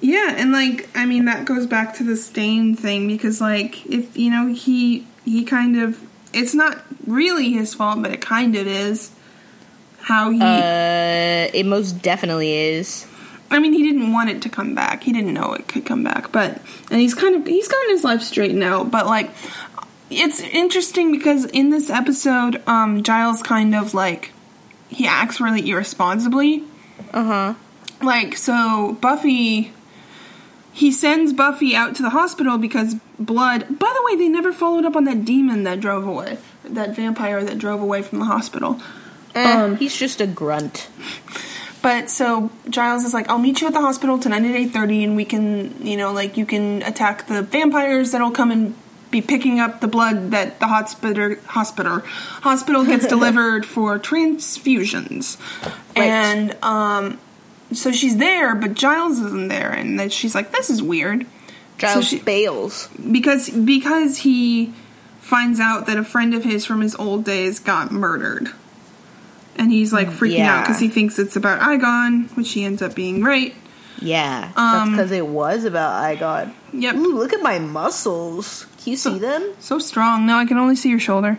Yeah, 0.00 0.34
and 0.36 0.52
like 0.52 0.88
I 0.96 1.06
mean 1.06 1.26
that 1.26 1.44
goes 1.44 1.66
back 1.66 1.94
to 1.96 2.04
the 2.04 2.16
stain 2.16 2.74
thing 2.74 3.06
because 3.08 3.40
like 3.40 3.86
if 3.86 4.16
you 4.16 4.30
know 4.30 4.46
he 4.52 5.06
he 5.24 5.44
kind 5.44 5.76
of 5.80 6.00
it's 6.32 6.54
not 6.54 6.82
really 7.06 7.52
his 7.52 7.74
fault, 7.74 8.02
but 8.02 8.10
it 8.10 8.20
kind 8.20 8.56
of 8.56 8.66
is 8.66 9.10
how 10.04 10.30
he. 10.30 10.40
Uh, 10.40 11.50
it 11.52 11.64
most 11.66 12.02
definitely 12.02 12.52
is. 12.52 13.06
I 13.50 13.58
mean, 13.58 13.72
he 13.72 13.82
didn't 13.82 14.12
want 14.12 14.30
it 14.30 14.42
to 14.42 14.48
come 14.48 14.74
back. 14.74 15.02
He 15.02 15.12
didn't 15.12 15.32
know 15.32 15.52
it 15.54 15.66
could 15.68 15.86
come 15.86 16.04
back, 16.04 16.30
but 16.30 16.60
and 16.90 17.00
he's 17.00 17.14
kind 17.14 17.34
of 17.34 17.46
he's 17.46 17.68
gotten 17.68 17.90
his 17.90 18.04
life 18.04 18.22
straightened 18.22 18.62
out. 18.62 18.90
But 18.90 19.06
like, 19.06 19.30
it's 20.10 20.40
interesting 20.40 21.10
because 21.10 21.46
in 21.46 21.70
this 21.70 21.90
episode, 21.90 22.62
um, 22.66 23.02
Giles 23.02 23.42
kind 23.42 23.74
of 23.74 23.94
like 23.94 24.32
he 24.88 25.06
acts 25.06 25.40
really 25.40 25.68
irresponsibly. 25.68 26.64
Uh 27.12 27.24
huh. 27.24 27.54
Like, 28.02 28.36
so 28.36 28.98
Buffy, 29.00 29.72
he 30.72 30.92
sends 30.92 31.32
Buffy 31.32 31.74
out 31.74 31.94
to 31.96 32.02
the 32.02 32.10
hospital 32.10 32.58
because 32.58 32.96
blood. 33.18 33.78
By 33.78 33.92
the 33.96 34.02
way, 34.04 34.16
they 34.16 34.28
never 34.28 34.52
followed 34.52 34.84
up 34.84 34.96
on 34.96 35.04
that 35.04 35.24
demon 35.24 35.62
that 35.62 35.80
drove 35.80 36.06
away, 36.06 36.38
that 36.64 36.94
vampire 36.94 37.42
that 37.42 37.58
drove 37.58 37.80
away 37.80 38.02
from 38.02 38.18
the 38.18 38.26
hospital. 38.26 38.80
Um, 39.34 39.76
he's 39.76 39.96
just 39.96 40.20
a 40.20 40.26
grunt. 40.26 40.88
But 41.82 42.08
so 42.08 42.50
Giles 42.70 43.04
is 43.04 43.12
like, 43.12 43.28
I'll 43.28 43.38
meet 43.38 43.60
you 43.60 43.66
at 43.66 43.74
the 43.74 43.80
hospital 43.80 44.18
tonight 44.18 44.44
at 44.44 44.54
eight 44.54 44.72
thirty, 44.72 45.04
and 45.04 45.16
we 45.16 45.24
can, 45.26 45.86
you 45.86 45.96
know, 45.98 46.12
like 46.12 46.36
you 46.36 46.46
can 46.46 46.82
attack 46.82 47.26
the 47.26 47.42
vampires 47.42 48.12
that'll 48.12 48.30
come 48.30 48.50
and 48.50 48.74
be 49.10 49.20
picking 49.20 49.60
up 49.60 49.80
the 49.80 49.86
blood 49.86 50.30
that 50.30 50.58
the 50.60 50.66
hospital 50.66 51.36
hospital 51.46 52.00
hospital 52.40 52.84
gets 52.86 53.06
delivered 53.16 53.66
for 53.66 53.98
transfusions. 53.98 55.38
Right. 55.94 56.06
And 56.06 56.56
um, 56.64 57.20
so 57.72 57.92
she's 57.92 58.16
there, 58.16 58.54
but 58.54 58.74
Giles 58.74 59.20
isn't 59.20 59.48
there, 59.48 59.70
and 59.70 60.00
then 60.00 60.08
she's 60.08 60.34
like, 60.34 60.52
"This 60.52 60.70
is 60.70 60.82
weird." 60.82 61.26
Giles 61.76 62.08
she- 62.08 62.20
bails. 62.20 62.88
because 63.12 63.50
because 63.50 64.18
he 64.18 64.72
finds 65.20 65.60
out 65.60 65.86
that 65.86 65.96
a 65.98 66.04
friend 66.04 66.32
of 66.34 66.44
his 66.44 66.64
from 66.64 66.80
his 66.80 66.94
old 66.96 67.24
days 67.24 67.58
got 67.58 67.90
murdered 67.90 68.52
and 69.56 69.70
he's 69.70 69.92
like 69.92 70.08
freaking 70.08 70.40
out 70.40 70.64
because 70.64 70.80
he 70.80 70.88
thinks 70.88 71.18
it's 71.18 71.36
about 71.36 71.60
Eyghon, 71.60 72.34
which 72.36 72.52
he 72.52 72.64
ends 72.64 72.82
up 72.82 72.94
being 72.94 73.22
right. 73.22 73.54
Yeah, 74.00 74.52
that's 74.54 74.58
Um, 74.58 74.90
because 74.90 75.10
it 75.12 75.26
was 75.26 75.64
about 75.64 76.02
Eyghon. 76.02 76.52
Yep. 76.72 76.96
Ooh, 76.96 77.14
look 77.16 77.32
at 77.32 77.42
my 77.42 77.58
muscles. 77.58 78.66
Can 78.82 78.90
you 78.92 78.96
see 78.96 79.18
them? 79.18 79.52
So 79.60 79.78
strong. 79.78 80.26
No, 80.26 80.36
I 80.36 80.44
can 80.44 80.58
only 80.58 80.76
see 80.76 80.90
your 80.90 80.98
shoulder. 80.98 81.38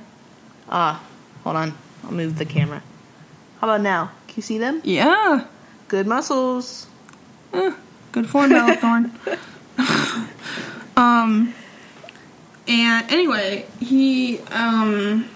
Ah, 0.70 1.04
hold 1.44 1.56
on. 1.58 1.74
I'll 2.04 2.12
move 2.12 2.38
the 2.38 2.46
camera. 2.46 2.82
How 3.60 3.68
about 3.68 3.82
now? 3.82 4.12
Can 4.28 4.36
you 4.38 4.44
see 4.44 4.58
them? 4.58 4.82
Yeah. 4.84 5.46
Good 5.88 6.08
muscles. 6.08 6.88
Eh, 7.54 7.72
good 8.12 8.28
form, 8.28 8.50
Bellathorn. 8.52 9.12
um, 10.98 11.54
and 12.68 13.12
anyway, 13.12 13.66
he 13.80 14.40
um 14.52 15.30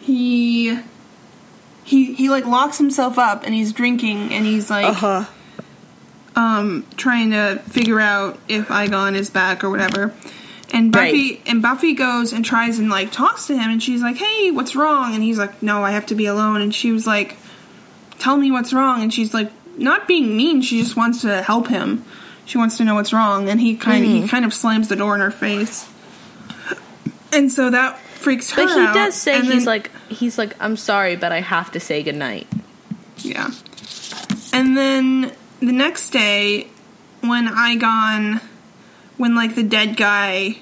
he 0.00 0.78
he 1.90 2.14
he 2.14 2.28
like 2.30 2.46
locks 2.46 2.78
himself 2.78 3.18
up 3.18 3.44
and 3.44 3.52
he's 3.54 3.72
drinking 3.72 4.32
and 4.32 4.46
he's 4.46 4.70
like 4.70 4.94
huh. 4.94 5.24
um 6.36 6.86
trying 6.96 7.30
to 7.32 7.58
figure 7.68 8.00
out 8.00 8.38
if 8.48 8.68
Eyghon 8.68 9.14
is 9.16 9.30
back 9.30 9.64
or 9.64 9.70
whatever. 9.70 10.14
And 10.72 10.92
Buffy 10.92 11.32
Right. 11.32 11.42
and 11.46 11.60
Buffy 11.60 11.94
goes 11.94 12.32
and 12.32 12.44
tries 12.44 12.78
and 12.78 12.88
like 12.90 13.10
talks 13.10 13.48
to 13.48 13.56
him 13.58 13.70
and 13.70 13.82
she's 13.82 14.02
like, 14.02 14.16
"Hey, 14.16 14.52
what's 14.52 14.76
wrong?" 14.76 15.14
And 15.14 15.22
he's 15.24 15.36
like, 15.38 15.62
"No, 15.62 15.82
I 15.82 15.90
have 15.90 16.06
to 16.06 16.14
be 16.14 16.26
alone." 16.26 16.60
And 16.62 16.72
she 16.72 16.92
was 16.92 17.08
like, 17.08 17.36
"Tell 18.20 18.36
me 18.36 18.52
what's 18.52 18.72
wrong." 18.72 19.02
And 19.02 19.12
she's 19.12 19.34
like, 19.34 19.50
not 19.76 20.06
being 20.06 20.36
mean, 20.36 20.60
she 20.62 20.78
just 20.80 20.94
wants 20.96 21.22
to 21.22 21.42
help 21.42 21.66
him. 21.68 22.04
She 22.44 22.56
wants 22.58 22.76
to 22.76 22.84
know 22.84 22.94
what's 22.94 23.12
wrong 23.12 23.48
and 23.48 23.60
he 23.60 23.74
kind 23.76 24.04
Mm-hmm. 24.04 24.22
he 24.22 24.28
kind 24.28 24.44
of 24.44 24.52
slams 24.54 24.86
the 24.88 24.96
door 24.96 25.14
in 25.16 25.20
her 25.20 25.30
face. 25.32 25.88
And 27.32 27.50
so 27.50 27.70
that 27.70 27.98
freaks 28.20 28.50
her 28.52 28.62
out. 28.62 28.68
But 28.68 28.74
he 28.80 28.86
out. 28.86 28.94
does 28.94 29.14
say 29.14 29.40
he's 29.40 29.48
then- 29.48 29.64
like 29.64 29.90
he's 30.08 30.38
like 30.38 30.54
I'm 30.60 30.76
sorry, 30.76 31.16
but 31.16 31.32
I 31.32 31.40
have 31.40 31.72
to 31.72 31.80
say 31.80 32.02
goodnight. 32.02 32.46
Yeah. 33.18 33.50
And 34.52 34.76
then 34.76 35.32
the 35.60 35.72
next 35.72 36.10
day, 36.10 36.68
when 37.20 37.46
Eyghon, 37.48 38.40
when 39.16 39.34
like 39.34 39.54
the 39.54 39.62
dead 39.62 39.96
guy 39.96 40.56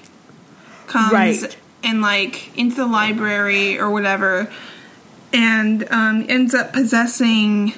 comes 0.87 1.11
Right. 1.13 1.57
and 1.83 2.01
like 2.01 2.55
into 2.57 2.75
the 2.75 2.85
library 2.87 3.79
or 3.79 3.89
whatever, 3.89 4.51
and 5.33 5.87
um, 5.91 6.25
ends 6.29 6.53
up 6.53 6.73
possessing 6.73 7.73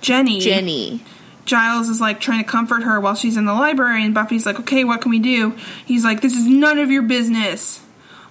Jenny. 0.00 0.40
Jenny. 0.40 1.02
Giles 1.44 1.90
is 1.90 2.00
like 2.00 2.20
trying 2.20 2.42
to 2.42 2.48
comfort 2.48 2.84
her 2.84 2.98
while 3.00 3.14
she's 3.14 3.36
in 3.36 3.44
the 3.44 3.52
library, 3.52 4.02
and 4.04 4.14
Buffy's 4.14 4.46
like, 4.46 4.58
"Okay, 4.60 4.82
what 4.84 5.02
can 5.02 5.10
we 5.10 5.18
do?" 5.18 5.54
He's 5.84 6.02
like, 6.04 6.22
"This 6.22 6.34
is 6.34 6.46
none 6.46 6.78
of 6.78 6.90
your 6.90 7.02
business." 7.02 7.80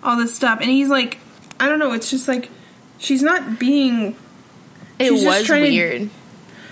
All 0.04 0.18
this 0.18 0.36
stuff, 0.36 0.60
and 0.62 0.70
he's 0.70 0.90
like, 0.90 1.18
"I 1.60 1.68
don't 1.70 1.80
know." 1.80 1.94
It's 1.94 2.10
just 2.10 2.28
like 2.28 2.50
she's 2.98 3.22
not 3.24 3.60
being 3.60 4.16
It 5.00 5.10
She's 5.10 5.24
just 5.24 5.26
was 5.40 5.48
trying 5.48 5.64
to- 5.64 5.70
weird. 5.72 6.10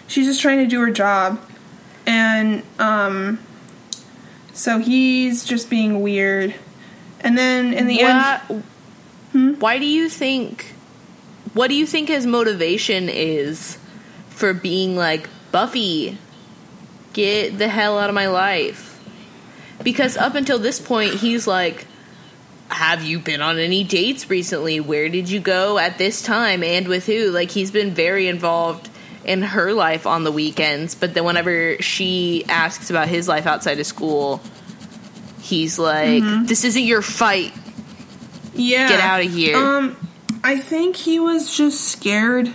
she's 0.08 0.26
just 0.28 0.42
trying 0.42 0.60
to 0.60 0.68
do 0.68 0.80
her 0.82 0.92
job 0.92 1.40
and 2.06 2.64
um 2.80 3.40
so 4.54 4.80
he's 4.80 5.44
just 5.46 5.70
being 5.70 6.02
weird 6.02 6.54
and 7.22 7.38
then 7.38 7.74
in 7.74 7.88
the 7.88 8.02
end 8.02 8.64
Why, 9.34 9.52
why 9.60 9.78
do 9.80 9.86
you 9.86 10.08
think 10.10 10.74
what 11.54 11.68
do 11.70 11.76
you 11.76 11.86
think 11.86 12.08
his 12.10 12.26
motivation 12.26 13.08
is 13.10 13.78
for 14.30 14.54
being 14.54 14.96
like 14.96 15.30
Buffy 15.52 16.18
get 17.14 17.58
the 17.58 17.68
hell 17.68 17.98
out 17.98 18.10
of 18.10 18.16
my 18.16 18.28
life 18.28 19.00
because 19.84 20.16
up 20.18 20.36
until 20.36 20.60
this 20.60 20.80
point 20.80 21.16
he's 21.16 21.48
like 21.48 21.86
have 22.72 23.04
you 23.04 23.20
been 23.20 23.42
on 23.42 23.60
any 23.60 23.84
dates 23.84 24.30
recently 24.30 24.80
where 24.80 25.10
did 25.10 25.30
you 25.30 25.40
go 25.40 25.78
at 25.78 25.98
this 25.98 26.22
time 26.22 26.64
and 26.64 26.88
with 26.88 27.06
who 27.06 27.30
like 27.32 27.52
he's 27.52 27.72
been 27.72 27.92
very 27.92 28.28
involved 28.28 28.90
in 29.24 29.42
her 29.42 29.74
life 29.74 30.08
on 30.08 30.24
the 30.24 30.32
weekends 30.32 30.96
but 30.96 31.14
then 31.14 31.24
whenever 31.24 31.80
she 31.82 32.44
asks 32.50 32.90
about 32.90 33.08
his 33.08 33.28
life 33.28 33.46
outside 33.46 33.80
of 33.80 33.86
school 33.86 34.42
he's 35.42 35.78
like 35.78 36.24
this 36.48 36.64
isn't 36.64 36.84
your 36.84 37.02
fight 37.02 37.54
yeah 38.54 38.88
get 38.90 39.00
out 39.00 39.24
of 39.24 39.32
here. 39.32 39.58
um 39.58 39.98
I 40.44 40.58
think 40.58 40.96
he 40.96 41.20
was 41.20 41.56
just 41.56 41.86
scared. 41.86 42.52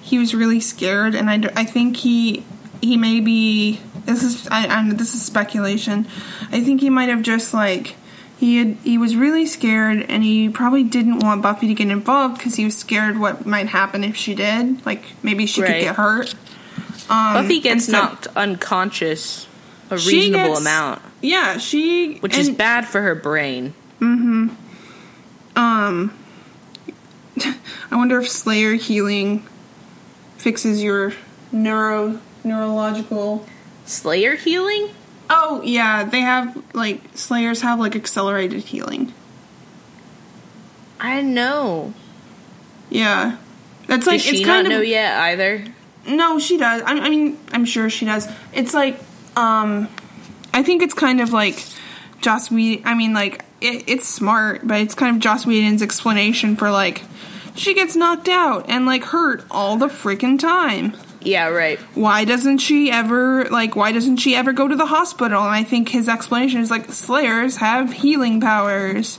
He 0.00 0.18
was 0.18 0.34
really 0.34 0.60
scared, 0.60 1.14
and 1.14 1.28
I, 1.28 1.50
I 1.60 1.64
think 1.64 1.96
he 1.96 2.44
he 2.80 2.96
may 2.96 3.20
be. 3.20 3.80
This 4.04 4.22
is 4.22 4.48
I, 4.48 4.66
I'm 4.66 4.96
this 4.96 5.14
is 5.14 5.22
speculation. 5.24 6.06
I 6.50 6.62
think 6.62 6.80
he 6.80 6.90
might 6.90 7.08
have 7.08 7.22
just 7.22 7.52
like 7.52 7.96
he 8.38 8.58
had 8.58 8.76
he 8.84 8.98
was 8.98 9.16
really 9.16 9.46
scared, 9.46 10.04
and 10.08 10.22
he 10.22 10.48
probably 10.48 10.84
didn't 10.84 11.20
want 11.20 11.42
Buffy 11.42 11.68
to 11.68 11.74
get 11.74 11.88
involved 11.88 12.38
because 12.38 12.54
he 12.56 12.64
was 12.64 12.76
scared 12.76 13.18
what 13.18 13.46
might 13.46 13.68
happen 13.68 14.04
if 14.04 14.16
she 14.16 14.34
did. 14.34 14.84
Like 14.84 15.02
maybe 15.22 15.46
she 15.46 15.62
could 15.62 15.80
get 15.80 15.96
hurt. 15.96 16.34
Um, 17.08 17.34
Buffy 17.34 17.60
gets 17.60 17.86
so- 17.86 17.92
knocked 17.92 18.26
unconscious 18.36 19.46
a 19.90 19.96
reasonable 19.96 20.48
gets- 20.54 20.60
amount, 20.60 21.02
Yeah, 21.22 21.58
she 21.58 22.18
which 22.18 22.36
is 22.36 22.50
bad 22.50 22.86
for 22.86 23.00
her 23.00 23.14
brain. 23.14 23.72
Mm-hmm. 24.00 24.48
Um, 25.56 26.18
I 27.90 27.96
wonder 27.96 28.18
if 28.20 28.28
Slayer 28.28 28.74
healing 28.74 29.46
fixes 30.36 30.82
your 30.82 31.12
neuro 31.52 32.20
neurological. 32.44 33.46
Slayer 33.86 34.34
healing? 34.36 34.90
Oh 35.28 35.62
yeah, 35.64 36.04
they 36.04 36.20
have 36.20 36.62
like 36.74 37.00
Slayers 37.14 37.62
have 37.62 37.78
like 37.78 37.96
accelerated 37.96 38.62
healing. 38.64 39.12
I 41.00 41.22
know. 41.22 41.92
Yeah, 42.90 43.36
that's 43.86 44.06
like 44.06 44.16
Does 44.18 44.24
she 44.26 44.38
it's 44.38 44.46
not 44.46 44.54
kind 44.64 44.68
know 44.68 44.80
of 44.80 44.86
yet 44.86 45.18
either? 45.18 45.64
no, 46.06 46.38
she 46.38 46.56
does. 46.56 46.82
I, 46.82 46.92
I 46.92 47.10
mean, 47.10 47.38
I'm 47.52 47.64
sure 47.64 47.90
she 47.90 48.04
does. 48.06 48.28
It's 48.52 48.72
like 48.74 48.98
um, 49.36 49.88
I 50.54 50.62
think 50.62 50.82
it's 50.82 50.94
kind 50.94 51.20
of 51.20 51.32
like 51.32 51.62
Joss 52.20 52.50
Whedon. 52.50 52.86
I 52.86 52.94
mean, 52.94 53.12
like 53.12 53.44
it, 53.60 53.84
it's 53.88 54.06
smart, 54.08 54.66
but 54.66 54.80
it's 54.80 54.94
kind 54.94 55.14
of 55.16 55.20
Joss 55.22 55.44
Whedon's 55.46 55.82
explanation 55.82 56.56
for 56.56 56.70
like 56.70 57.02
she 57.54 57.74
gets 57.74 57.96
knocked 57.96 58.28
out 58.28 58.66
and 58.68 58.86
like 58.86 59.04
hurt 59.04 59.44
all 59.50 59.76
the 59.76 59.88
freaking 59.88 60.38
time. 60.38 60.94
Yeah, 61.26 61.48
right. 61.48 61.78
why 61.94 62.24
doesn't 62.24 62.58
she 62.58 62.90
ever 62.90 63.44
like 63.50 63.74
why 63.76 63.92
doesn't 63.92 64.18
she 64.18 64.34
ever 64.36 64.52
go 64.52 64.68
to 64.68 64.76
the 64.76 64.86
hospital 64.86 65.42
and 65.42 65.50
i 65.50 65.64
think 65.64 65.88
his 65.88 66.08
explanation 66.08 66.60
is 66.60 66.70
like 66.70 66.90
slayers 66.92 67.56
have 67.56 67.92
healing 67.92 68.40
powers 68.40 69.18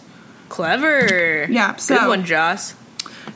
Clever. 0.49 1.45
Yeah, 1.49 1.73
Good 1.73 1.81
so- 1.81 2.07
one, 2.07 2.23
Joss. 2.25 2.73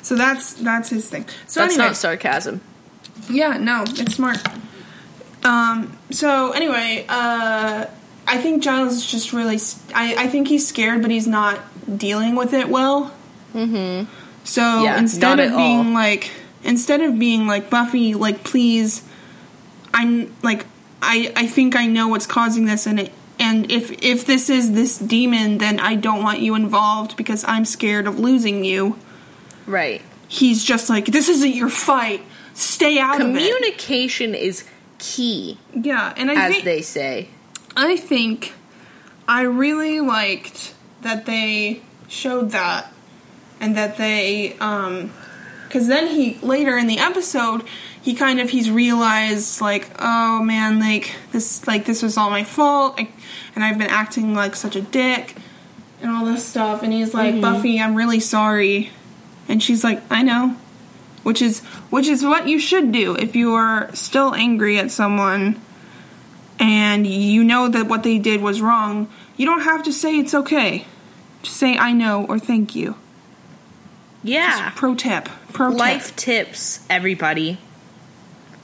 so 0.01 0.15
that's 0.15 0.53
that's 0.53 0.89
his 0.89 1.09
thing 1.09 1.25
so 1.47 1.59
That's 1.61 1.73
anyway 1.73 1.87
not 1.89 1.97
sarcasm. 1.97 2.61
yeah 3.29 3.57
no 3.57 3.83
it's 3.85 4.15
smart 4.15 4.37
um 5.43 5.95
so 6.11 6.51
anyway 6.51 7.05
uh 7.09 7.85
i 8.27 8.37
think 8.37 8.63
giles 8.63 8.93
is 8.93 9.05
just 9.11 9.33
really 9.33 9.57
I 9.93 10.15
I 10.25 10.27
think 10.27 10.47
he's 10.47 10.67
scared 10.67 11.01
but 11.01 11.11
he's 11.11 11.27
not 11.27 11.59
dealing 11.97 12.35
with 12.35 12.53
it 12.53 12.69
well 12.69 13.11
mm-hmm 13.53 14.09
so 14.43 14.83
Yeah, 14.83 14.97
instead 14.97 15.39
of 15.39 15.55
being 15.55 15.87
all. 15.87 15.93
like 15.93 16.31
instead 16.63 17.01
of 17.01 17.17
being 17.19 17.47
like 17.47 17.69
buffy 17.69 18.13
like 18.13 18.43
please 18.43 19.03
i'm 19.93 20.33
like 20.43 20.65
i 21.01 21.31
i 21.35 21.45
think 21.47 21.75
i 21.75 21.85
know 21.85 22.07
what's 22.07 22.25
causing 22.25 22.65
this 22.65 22.85
and 22.85 22.99
it 22.99 23.11
and 23.39 23.71
if 23.71 23.91
if 24.03 24.25
this 24.25 24.49
is 24.49 24.73
this 24.73 24.97
demon 24.97 25.57
then 25.57 25.79
i 25.79 25.95
don't 25.95 26.21
want 26.23 26.39
you 26.39 26.53
involved 26.55 27.15
because 27.17 27.43
i'm 27.47 27.65
scared 27.65 28.07
of 28.07 28.19
losing 28.19 28.63
you 28.63 28.97
Right. 29.65 30.01
he's 30.27 30.63
just 30.63 30.89
like 30.89 31.05
this 31.05 31.29
isn't 31.29 31.55
your 31.55 31.69
fight 31.69 32.21
stay 32.53 32.99
out 32.99 33.21
of 33.21 33.27
it 33.27 33.33
Communication 33.33 34.35
is 34.35 34.65
key, 34.99 35.57
yeah 35.73 36.13
and 36.17 36.29
i 36.29 36.45
as 36.45 36.51
think 36.51 36.63
they 36.63 36.81
say. 36.81 37.29
I 37.75 37.95
think 37.97 38.53
I 39.27 39.43
really 39.43 40.01
liked 40.01 40.73
that 41.03 41.25
they 41.25 41.81
showed 42.09 42.51
that 42.51 42.91
and 43.61 43.77
that 43.77 43.95
they 43.97 44.57
um 44.59 45.11
cuz 45.71 45.87
then 45.87 46.07
he 46.07 46.37
later 46.41 46.77
in 46.77 46.87
the 46.87 46.99
episode 46.99 47.63
he 48.01 48.13
kind 48.13 48.39
of 48.39 48.49
he's 48.49 48.69
realized 48.69 49.61
like 49.61 49.89
oh 49.99 50.43
man 50.43 50.79
like 50.79 51.15
this 51.31 51.65
like 51.67 51.85
this 51.85 52.03
was 52.03 52.17
all 52.17 52.29
my 52.29 52.43
fault 52.43 52.95
I, 52.99 53.09
and 53.55 53.63
I've 53.63 53.77
been 53.77 53.89
acting 53.89 54.33
like 54.35 54.55
such 54.55 54.75
a 54.75 54.81
dick 54.81 55.35
and 56.01 56.11
all 56.11 56.25
this 56.25 56.45
stuff 56.45 56.83
and 56.83 56.91
he's 56.93 57.13
like 57.13 57.33
mm-hmm. 57.33 57.41
Buffy 57.41 57.79
I'm 57.79 57.95
really 57.95 58.19
sorry 58.19 58.91
and 59.47 59.63
she's 59.63 59.83
like 59.83 60.01
I 60.11 60.21
know 60.21 60.55
which 61.23 61.41
is 61.41 61.59
which 61.89 62.07
is 62.07 62.23
what 62.23 62.47
you 62.47 62.59
should 62.59 62.91
do 62.91 63.15
if 63.15 63.35
you 63.35 63.53
are 63.53 63.93
still 63.93 64.33
angry 64.35 64.77
at 64.77 64.91
someone 64.91 65.59
and 66.61 67.07
you 67.07 67.43
know 67.43 67.67
that 67.67 67.87
what 67.87 68.03
they 68.03 68.19
did 68.19 68.39
was 68.39 68.61
wrong, 68.61 69.09
you 69.35 69.47
don't 69.47 69.61
have 69.61 69.81
to 69.83 69.91
say 69.91 70.17
it's 70.17 70.35
okay. 70.35 70.85
Just 71.41 71.57
say 71.57 71.75
I 71.75 71.91
know 71.91 72.25
or 72.27 72.37
thank 72.37 72.75
you. 72.75 72.95
Yeah. 74.23 74.71
Pro 74.75 74.93
tip. 74.93 75.27
Life 75.59 76.15
tips, 76.15 76.79
everybody. 76.89 77.57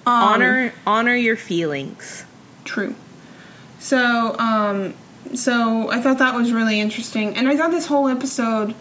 Um, 0.06 0.14
honor 0.14 0.74
honor 0.86 1.16
your 1.16 1.36
feelings. 1.36 2.24
True. 2.64 2.96
So, 3.80 4.38
um, 4.40 4.94
so 5.36 5.90
I 5.92 6.02
thought 6.02 6.20
that 6.20 6.34
was 6.34 6.52
really 6.52 6.80
interesting, 6.80 7.36
and 7.36 7.48
I 7.48 7.56
thought 7.58 7.72
this 7.72 7.88
whole 7.88 8.08
episode, 8.08 8.74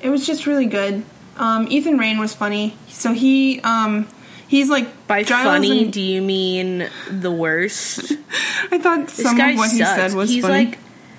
it 0.00 0.08
was 0.10 0.26
just 0.26 0.46
really 0.46 0.66
good. 0.66 1.04
Um, 1.36 1.66
Ethan 1.70 1.98
Rayne 1.98 2.18
was 2.18 2.34
funny, 2.34 2.76
so 2.88 3.12
he, 3.12 3.60
um, 3.60 4.08
he's 4.48 4.68
like 4.68 5.06
By 5.06 5.22
Giles 5.22 5.44
funny, 5.44 5.84
and- 5.84 5.92
do 5.92 6.00
you 6.00 6.20
mean 6.22 6.88
the 7.10 7.30
worst? 7.30 8.12
I 8.72 8.78
thought 8.78 9.06
This 9.08 9.22
some 9.22 9.36
guy 9.38 9.50
of 9.50 9.58
what 9.58 9.70
he 9.70 9.78
said 9.78 10.12
was 10.14 10.30
he's 10.30 10.42
funny. 10.42 10.66
like 10.66 10.78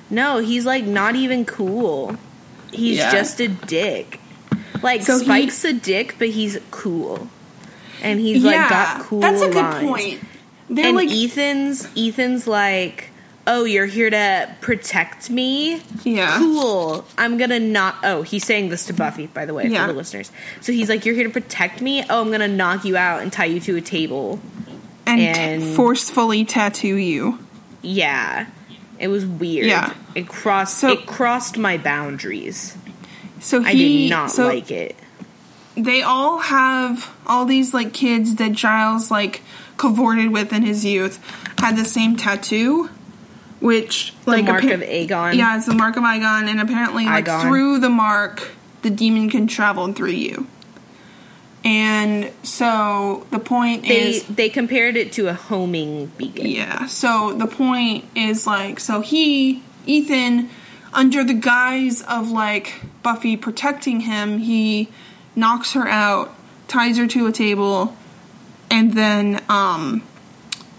no, 0.10 0.40
he's 0.40 0.66
like 0.66 0.84
not 0.84 1.16
even 1.16 1.46
cool. 1.46 2.16
He's 2.74 2.98
Yeah. 2.98 3.12
just 3.12 3.40
a 3.40 3.48
dick. 3.48 4.20
Like 4.82 5.02
So 5.04 5.20
he- 5.20 5.26
Spike's 5.26 5.64
a 5.66 5.74
dick, 5.74 6.16
but 6.20 6.30
he's 6.30 6.58
cool. 6.72 7.28
And 8.04 8.20
he's 8.20 8.44
like 8.44 8.70
got 8.70 9.02
cool 9.04 9.20
that's 9.20 9.42
a 9.42 9.48
good 9.48 9.56
lines. 9.58 9.88
point. 9.88 10.20
They're 10.70 10.88
and 10.88 10.96
like, 10.96 11.12
Ethan's 11.12 11.88
Ethan's 11.98 12.48
like, 12.48 13.10
"Oh, 13.46 13.64
you're 13.66 13.86
here 13.86 14.10
to 14.10 14.56
protect 14.62 15.30
me." 15.30 15.82
yeah, 16.04 16.38
Cool. 16.40 17.06
I'm 17.18 17.38
gonna 17.38 17.60
knock. 17.60 17.98
Oh, 18.04 18.22
he's 18.24 18.44
saying 18.46 18.70
this 18.70 18.86
to 18.86 18.94
Buffy, 18.94 19.28
by 19.28 19.46
the 19.46 19.54
way, 19.54 19.68
Yeah. 19.68 19.86
for 19.86 19.92
the 19.94 19.98
listeners. 19.98 20.32
So 20.62 20.72
he's 20.72 20.90
like, 20.90 21.06
"You're 21.06 21.14
here 21.14 21.26
to 21.26 21.30
protect 21.30 21.82
me." 21.82 22.04
Oh, 22.10 22.22
I'm 22.22 22.32
gonna 22.32 22.48
knock 22.48 22.86
you 22.86 22.98
out 22.98 23.22
and 23.22 23.32
tie 23.32 23.46
you 23.46 23.60
to 23.60 23.76
a 23.76 23.82
table. 23.82 24.40
and, 25.06 25.20
and- 25.20 25.76
forcefully 25.76 26.46
tattoo 26.46 26.96
you. 26.96 27.38
Yeah, 27.82 28.46
it 28.98 29.10
was 29.10 29.26
weird. 29.26 29.66
Yeah. 29.68 29.94
it 30.16 30.28
crossed. 30.28 30.78
So- 30.80 30.90
it 30.94 31.06
crossed 31.06 31.58
my 31.58 31.78
boundaries. 31.78 32.76
So 33.42 33.62
he, 33.62 33.68
I 33.70 33.74
did 33.74 34.10
not 34.12 34.32
so 34.32 34.46
like 34.48 34.72
it. 34.72 34.96
they 35.76 36.02
all 36.04 36.38
have 36.40 37.14
all 37.28 37.46
these 37.46 37.74
like 37.74 37.92
kids 37.94 38.36
that 38.36 38.54
Giles 38.54 39.12
like 39.12 39.42
cavorted 39.78 40.32
with 40.32 40.54
in 40.54 40.62
his 40.64 40.86
youth 40.86 41.20
had 41.60 41.76
the 41.76 41.86
same 41.86 42.16
tattoo, 42.16 42.90
which 43.60 44.14
The 44.26 44.32
like 44.32 44.46
mark 44.46 44.64
appa- 44.64 44.76
of 44.76 44.82
Eyghon. 44.82 45.36
Yeah, 45.36 45.58
it's 45.58 45.66
the 45.66 45.74
mark 45.74 45.98
of 45.98 46.04
Eyghon, 46.04 46.48
and 46.50 46.62
apparently 46.62 47.06
like 47.06 47.26
Eyghon. 47.26 47.42
through 47.42 47.80
the 47.80 47.90
mark, 47.90 48.52
the 48.84 48.90
demon 48.92 49.30
can 49.30 49.48
travel 49.48 49.92
through 49.94 50.12
you. 50.12 50.48
And 51.64 52.32
so 52.42 53.28
the 53.30 53.38
point 53.38 53.84
They 53.84 54.10
is 54.10 54.24
they 54.26 54.50
compared 54.50 54.96
it 54.98 55.12
to 55.14 55.28
a 55.28 55.34
homing 55.34 56.08
beacon. 56.18 56.48
yeah. 56.48 56.88
So 56.88 57.34
the 57.34 57.46
point 57.46 58.06
is 58.16 58.48
like, 58.48 58.80
so 58.80 59.02
he, 59.02 59.62
Ethan, 59.86 60.50
under 60.94 61.24
the 61.24 61.34
guise 61.34 62.02
of 62.02 62.30
like 62.32 62.76
Buffy 63.04 63.38
protecting 63.38 64.02
him, 64.02 64.40
he 64.40 64.90
knocks 65.36 65.74
her 65.74 65.88
out, 65.88 66.34
ties 66.68 66.98
her 66.98 67.08
to 67.08 67.28
a 67.28 67.32
table, 67.32 67.96
and 68.70 68.94
then 68.94 69.42
um, 69.50 70.04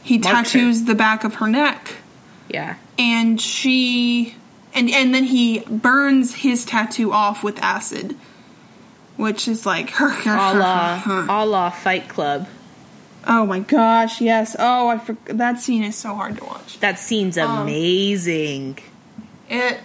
he 0.03 0.19
Marks 0.19 0.53
her. 0.53 0.59
tattoos 0.59 0.85
the 0.85 0.95
back 0.95 1.25
of 1.25 1.37
her 1.37 1.47
neck, 1.49 1.97
Yeah. 2.49 2.77
and 2.99 3.41
she, 3.41 4.35
and 4.75 4.91
and 4.91 5.15
then 5.15 5.25
he 5.25 5.61
burns 5.61 6.35
his 6.37 6.65
tattoo 6.65 7.13
off 7.13 7.43
with 7.43 7.59
acid, 7.63 8.15
which 9.17 9.49
is 9.49 9.65
like 9.67 9.93
A 10.01 10.05
la, 10.27 11.03
a 11.29 11.45
la 11.47 11.71
Fight 11.71 12.09
Club. 12.09 12.49
Oh 13.27 13.47
my 13.47 13.61
gosh, 13.61 14.21
yes. 14.21 14.57
Oh, 14.59 14.89
I 14.89 14.99
for- 14.99 15.17
that 15.27 15.61
scene 15.61 15.85
is 15.85 15.95
so 15.97 16.15
hard 16.15 16.39
to 16.39 16.45
watch. 16.45 16.81
That 16.81 16.99
scene's 16.99 17.39
Um, 17.39 17.63
amazing. 17.63 18.79
It. 19.49 19.79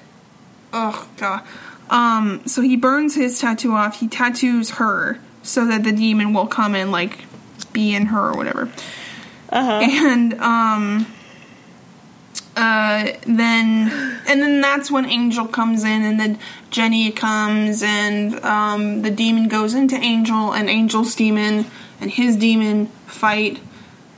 Oh 0.79 1.07
god. 1.17 1.43
Um. 1.89 2.41
So 2.45 2.61
he 2.61 2.75
burns 2.75 3.15
his 3.15 3.39
tattoo 3.39 3.73
off. 3.73 3.99
He 3.99 4.07
tattoos 4.07 4.71
her 4.71 5.19
so 5.41 5.65
that 5.65 5.83
the 5.83 5.91
demon 5.91 6.33
will 6.33 6.47
come 6.47 6.75
and 6.75 6.91
like 6.91 7.25
be 7.73 7.95
in 7.95 8.07
her 8.07 8.29
or 8.31 8.35
whatever. 8.37 8.69
Uh 9.49 9.63
huh. 9.65 9.79
And 9.81 10.33
um. 10.35 11.07
Uh. 12.55 13.11
Then 13.25 14.19
and 14.27 14.41
then 14.41 14.61
that's 14.61 14.91
when 14.91 15.05
Angel 15.05 15.47
comes 15.47 15.83
in, 15.83 16.01
and 16.03 16.19
then 16.19 16.37
Jenny 16.71 17.11
comes, 17.11 17.81
and 17.83 18.35
um 18.43 19.01
the 19.03 19.11
demon 19.11 19.47
goes 19.47 19.73
into 19.73 19.95
Angel, 19.95 20.51
and 20.53 20.69
Angel's 20.69 21.15
demon 21.15 21.65
and 22.01 22.11
his 22.11 22.35
demon 22.35 22.87
fight. 23.05 23.59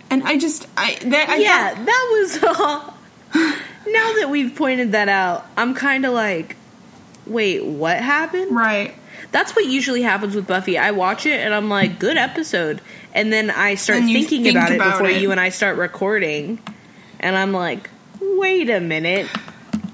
And 0.10 0.24
I 0.24 0.38
just 0.38 0.68
I 0.76 0.98
that 1.06 1.30
I 1.30 1.36
yeah, 1.38 1.76
thought- 1.76 1.86
that 1.86 2.08
was 2.12 2.60
all. 2.60 2.94
now 3.92 4.14
that 4.20 4.30
we've 4.30 4.56
pointed 4.56 4.92
that 4.94 5.10
out, 5.10 5.46
I'm 5.58 5.74
kind 5.74 6.06
of 6.06 6.14
like, 6.14 6.56
wait, 7.26 7.64
what 7.66 7.98
happened? 7.98 8.56
right. 8.56 8.96
That's 9.32 9.56
what 9.56 9.66
usually 9.66 10.02
happens 10.02 10.34
with 10.34 10.48
Buffy. 10.48 10.78
I 10.80 10.90
watch 10.90 11.28
it 11.28 11.40
and 11.40 11.54
I'm 11.54 11.70
like, 11.70 12.00
good 12.00 12.18
episode. 12.18 12.82
And 13.14 13.32
then 13.32 13.52
I 13.52 13.76
start 13.76 14.00
thinking 14.04 14.42
think 14.44 14.56
about 14.58 14.72
it 14.72 14.80
before 14.80 15.08
it. 15.10 15.22
you 15.22 15.30
and 15.32 15.40
I 15.40 15.50
start 15.50 15.78
recording. 15.78 16.58
And 17.20 17.36
I'm 17.36 17.52
like, 17.52 17.92
wait 18.20 18.72
a 18.72 18.80
minute. 18.80 19.28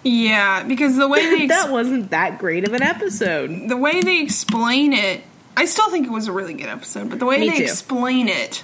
Yeah, 0.05 0.63
because 0.63 0.95
the 0.95 1.09
way 1.09 1.25
they 1.35 1.43
ex- 1.51 1.63
that 1.63 1.69
wasn't 1.71 2.11
that 2.11 2.37
great 2.37 2.65
of 2.65 2.73
an 2.73 2.81
episode. 2.83 3.67
the 3.67 3.75
way 3.75 3.99
they 4.01 4.21
explain 4.21 4.93
it, 4.93 5.21
I 5.57 5.65
still 5.65 5.89
think 5.89 6.05
it 6.07 6.11
was 6.11 6.27
a 6.27 6.31
really 6.31 6.53
good 6.53 6.69
episode, 6.69 7.09
but 7.09 7.19
the 7.19 7.25
way 7.25 7.39
Me 7.39 7.49
they 7.49 7.57
too. 7.57 7.63
explain 7.63 8.29
it 8.29 8.63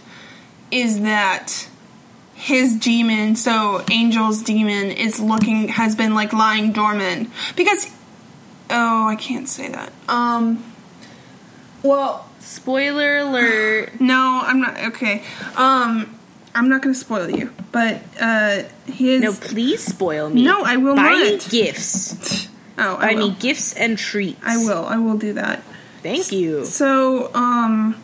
is 0.69 1.01
that 1.01 1.67
his 2.41 2.75
demon, 2.75 3.35
so 3.35 3.83
Angel's 3.91 4.41
demon, 4.41 4.89
is 4.91 5.19
looking 5.19 5.67
has 5.69 5.95
been 5.95 6.15
like 6.15 6.33
lying 6.33 6.71
dormant 6.71 7.29
because 7.55 7.85
oh, 8.69 9.07
I 9.07 9.15
can't 9.15 9.47
say 9.47 9.69
that. 9.69 9.93
Um, 10.09 10.63
well, 11.83 12.27
Spoiler 12.39 13.17
alert. 13.17 13.91
no, 14.01 14.41
I'm 14.43 14.59
not 14.61 14.77
okay. 14.89 15.23
Um, 15.55 16.17
I'm 16.53 16.67
not 16.67 16.81
going 16.81 16.93
to 16.93 16.99
spoil 16.99 17.29
you, 17.29 17.53
but 17.71 18.01
uh, 18.19 18.63
his 18.85 19.21
No, 19.21 19.31
please 19.33 19.83
spoil 19.83 20.29
me. 20.29 20.43
No, 20.43 20.63
I 20.63 20.77
will 20.77 20.95
Buy 20.95 21.13
me 21.13 21.31
not. 21.33 21.49
gifts. 21.49 22.49
oh, 22.77 22.97
I 22.97 23.13
Buy 23.13 23.19
will. 23.19 23.29
me 23.29 23.35
gifts 23.39 23.73
and 23.73 23.97
treats. 23.97 24.39
I 24.43 24.57
will. 24.57 24.85
I 24.85 24.97
will 24.97 25.17
do 25.17 25.33
that. 25.33 25.63
Thank 26.03 26.31
you. 26.31 26.65
So, 26.65 27.31
um, 27.35 27.95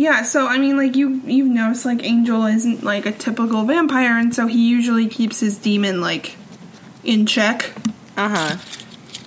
yeah. 0.00 0.22
So 0.22 0.46
I 0.46 0.56
mean, 0.56 0.78
like 0.78 0.96
you 0.96 1.20
you've 1.26 1.50
noticed, 1.50 1.84
like 1.84 2.02
Angel 2.02 2.46
isn't 2.46 2.82
like 2.82 3.04
a 3.04 3.12
typical 3.12 3.64
vampire, 3.64 4.16
and 4.16 4.34
so 4.34 4.46
he 4.46 4.66
usually 4.66 5.06
keeps 5.06 5.40
his 5.40 5.58
demon 5.58 6.00
like 6.00 6.36
in 7.04 7.26
check. 7.26 7.72
Uh 8.16 8.28
huh. 8.30 8.56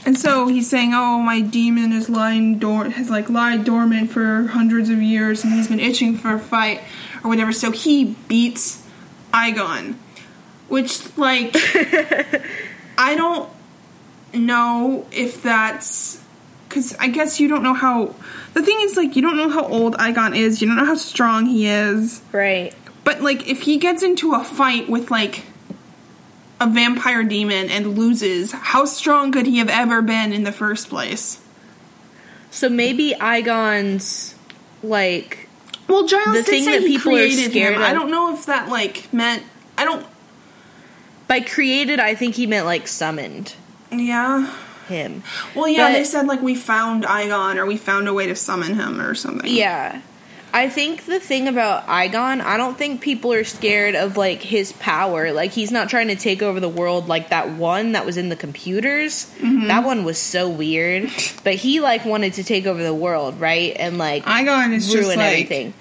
And 0.03 0.17
so 0.17 0.47
he's 0.47 0.67
saying, 0.67 0.93
"Oh, 0.95 1.19
my 1.19 1.41
demon 1.41 1.93
is 1.93 2.09
lying 2.09 2.57
dor 2.57 2.85
has 2.85 3.11
like 3.11 3.29
lied 3.29 3.65
dormant 3.65 4.09
for 4.09 4.47
hundreds 4.47 4.89
of 4.89 4.99
years, 4.99 5.43
and 5.43 5.53
he's 5.53 5.67
been 5.67 5.79
itching 5.79 6.17
for 6.17 6.33
a 6.33 6.39
fight 6.39 6.81
or 7.23 7.29
whatever." 7.29 7.51
So 7.51 7.69
he 7.69 8.15
beats 8.27 8.83
Eyghon, 9.31 9.93
which 10.69 11.15
like 11.19 11.51
I 12.97 13.13
don't 13.15 13.47
know 14.33 15.05
if 15.11 15.43
that's 15.43 16.22
because 16.73 16.95
I 16.97 17.07
guess 17.07 17.39
you 17.39 17.47
don't 17.47 17.61
know 17.61 17.75
how. 17.75 18.15
The 18.55 18.63
thing 18.63 18.77
is, 18.81 18.97
like, 18.97 19.15
you 19.15 19.21
don't 19.21 19.37
know 19.37 19.49
how 19.49 19.63
old 19.63 19.95
Eyghon 19.97 20.35
is. 20.35 20.59
You 20.59 20.67
don't 20.67 20.75
know 20.75 20.85
how 20.85 20.95
strong 20.95 21.45
he 21.45 21.67
is. 21.67 22.23
Right. 22.31 22.73
But 23.03 23.21
like, 23.21 23.47
if 23.47 23.61
he 23.61 23.77
gets 23.77 24.01
into 24.01 24.33
a 24.33 24.43
fight 24.43 24.89
with 24.89 25.11
like 25.11 25.43
a 26.59 26.67
vampire 26.67 27.23
demon 27.23 27.69
and 27.69 27.95
loses, 27.95 28.53
how 28.53 28.85
strong 28.85 29.31
could 29.31 29.45
he 29.45 29.59
have 29.59 29.69
ever 29.69 30.01
been 30.01 30.33
in 30.33 30.43
the 30.45 30.51
first 30.51 30.89
place? 30.89 31.39
So 32.49 32.69
maybe 32.69 33.13
Eyghon's 33.19 34.33
like 34.81 35.47
Well, 35.87 36.07
Giles 36.07 36.37
The 36.37 36.43
did 36.43 36.45
thing 36.45 36.63
say 36.63 36.79
that 36.79 36.87
he 36.87 36.97
people 36.97 37.11
are 37.11 37.15
created 37.17 37.51
scared 37.51 37.75
him. 37.75 37.81
I 37.81 37.93
don't 37.93 38.09
know 38.09 38.33
if 38.33 38.47
that 38.47 38.69
like 38.69 39.13
meant. 39.13 39.43
I 39.77 39.85
don't. 39.85 40.05
by 41.27 41.41
created. 41.41 41.99
I 41.99 42.15
think 42.15 42.35
he 42.35 42.47
meant 42.47 42.65
like 42.65 42.87
summoned 42.87 43.53
Yeah. 43.91 44.53
Him. 44.87 45.23
Well, 45.55 45.67
yeah. 45.67 45.87
But- 45.87 45.93
they 45.93 46.03
said 46.03 46.27
like 46.27 46.41
we 46.41 46.55
found 46.55 47.03
Eyghon 47.05 47.55
or 47.57 47.65
we 47.65 47.77
found 47.77 48.07
a 48.07 48.13
way 48.13 48.27
to 48.27 48.35
summon 48.35 48.75
him 48.75 48.99
or 49.01 49.15
something. 49.15 49.49
Yeah. 49.49 50.01
I 50.55 50.69
think 50.69 51.05
the 51.05 51.19
thing 51.19 51.47
about 51.47 51.87
Eyghon, 51.87 52.39
I 52.39 52.57
don't 52.57 52.77
think 52.77 53.01
people 53.01 53.33
are 53.33 53.43
scared 53.43 53.95
of 53.95 54.17
like 54.17 54.43
his 54.43 54.71
power. 54.73 55.31
Like 55.31 55.49
he's 55.51 55.71
not 55.71 55.89
trying 55.89 56.09
to 56.09 56.15
take 56.15 56.43
over 56.43 56.59
the 56.59 56.69
world 56.69 57.07
like 57.07 57.29
that 57.29 57.49
one 57.49 57.93
that 57.93 58.05
was 58.05 58.17
in 58.17 58.29
the 58.29 58.35
computers. 58.35 59.33
Mm-hmm. 59.39 59.67
That 59.69 59.83
one 59.83 60.03
was 60.03 60.19
so 60.19 60.47
weird. 60.49 61.09
But 61.43 61.55
he 61.55 61.81
like 61.81 62.05
wanted 62.05 62.33
to 62.33 62.43
take 62.43 62.67
over 62.67 62.81
the 62.81 62.93
world, 62.93 63.39
right? 63.41 63.75
And 63.77 63.97
like 63.97 64.23
Eyghon 64.25 64.73
is 64.73 64.85
just 64.91 65.03
ruin 65.07 65.17
like 65.17 65.27
everything. 65.31 65.73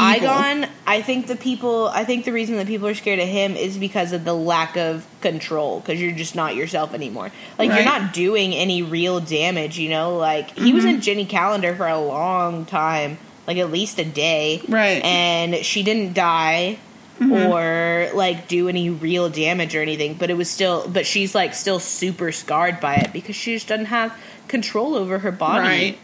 Evil. 0.00 0.28
Eyghon, 0.28 0.68
I 0.86 1.02
think 1.02 1.26
the 1.26 1.36
people, 1.36 1.88
I 1.88 2.04
think 2.04 2.24
the 2.24 2.32
reason 2.32 2.56
that 2.56 2.66
people 2.66 2.86
are 2.88 2.94
scared 2.94 3.18
of 3.18 3.28
him 3.28 3.56
is 3.56 3.76
because 3.78 4.12
of 4.12 4.24
the 4.24 4.34
lack 4.34 4.76
of 4.76 5.06
control. 5.20 5.80
Because 5.80 6.00
you're 6.00 6.12
just 6.12 6.34
not 6.34 6.54
yourself 6.56 6.94
anymore. 6.94 7.30
Like 7.58 7.70
Right. 7.70 7.76
you're 7.76 7.84
not 7.84 8.12
doing 8.12 8.54
any 8.54 8.82
real 8.82 9.20
damage. 9.20 9.78
You 9.78 9.90
know, 9.90 10.16
like 10.16 10.56
he 10.58 10.72
was 10.72 10.84
Mm-hmm. 10.84 10.94
in 10.96 11.00
Jenny 11.00 11.24
Calendar 11.26 11.74
for 11.74 11.86
a 11.86 11.98
long 12.00 12.64
time, 12.64 13.18
like 13.46 13.58
at 13.58 13.70
least 13.70 13.98
a 13.98 14.04
day, 14.04 14.62
Right. 14.68 14.98
Mm-hmm. 15.02 15.06
And 15.06 15.64
she 15.64 15.82
didn't 15.82 16.14
die. 16.14 16.78
Or 17.20 18.08
like 18.14 18.46
do 18.46 18.68
any 18.68 18.90
real 18.90 19.28
damage 19.28 19.74
or 19.74 19.82
anything, 19.82 20.14
but 20.14 20.30
it 20.30 20.36
was 20.36 20.48
still, 20.48 20.86
but 20.88 21.04
she's 21.04 21.34
like 21.34 21.52
still 21.52 21.80
super 21.80 22.30
scarred 22.30 22.78
by 22.78 22.94
it 22.94 23.12
because 23.12 23.34
she 23.34 23.54
just 23.54 23.66
doesn't 23.66 23.86
have 23.86 24.16
control 24.46 24.94
over 24.94 25.18
her 25.18 25.32
body 25.32 25.58
Right. 25.66 25.98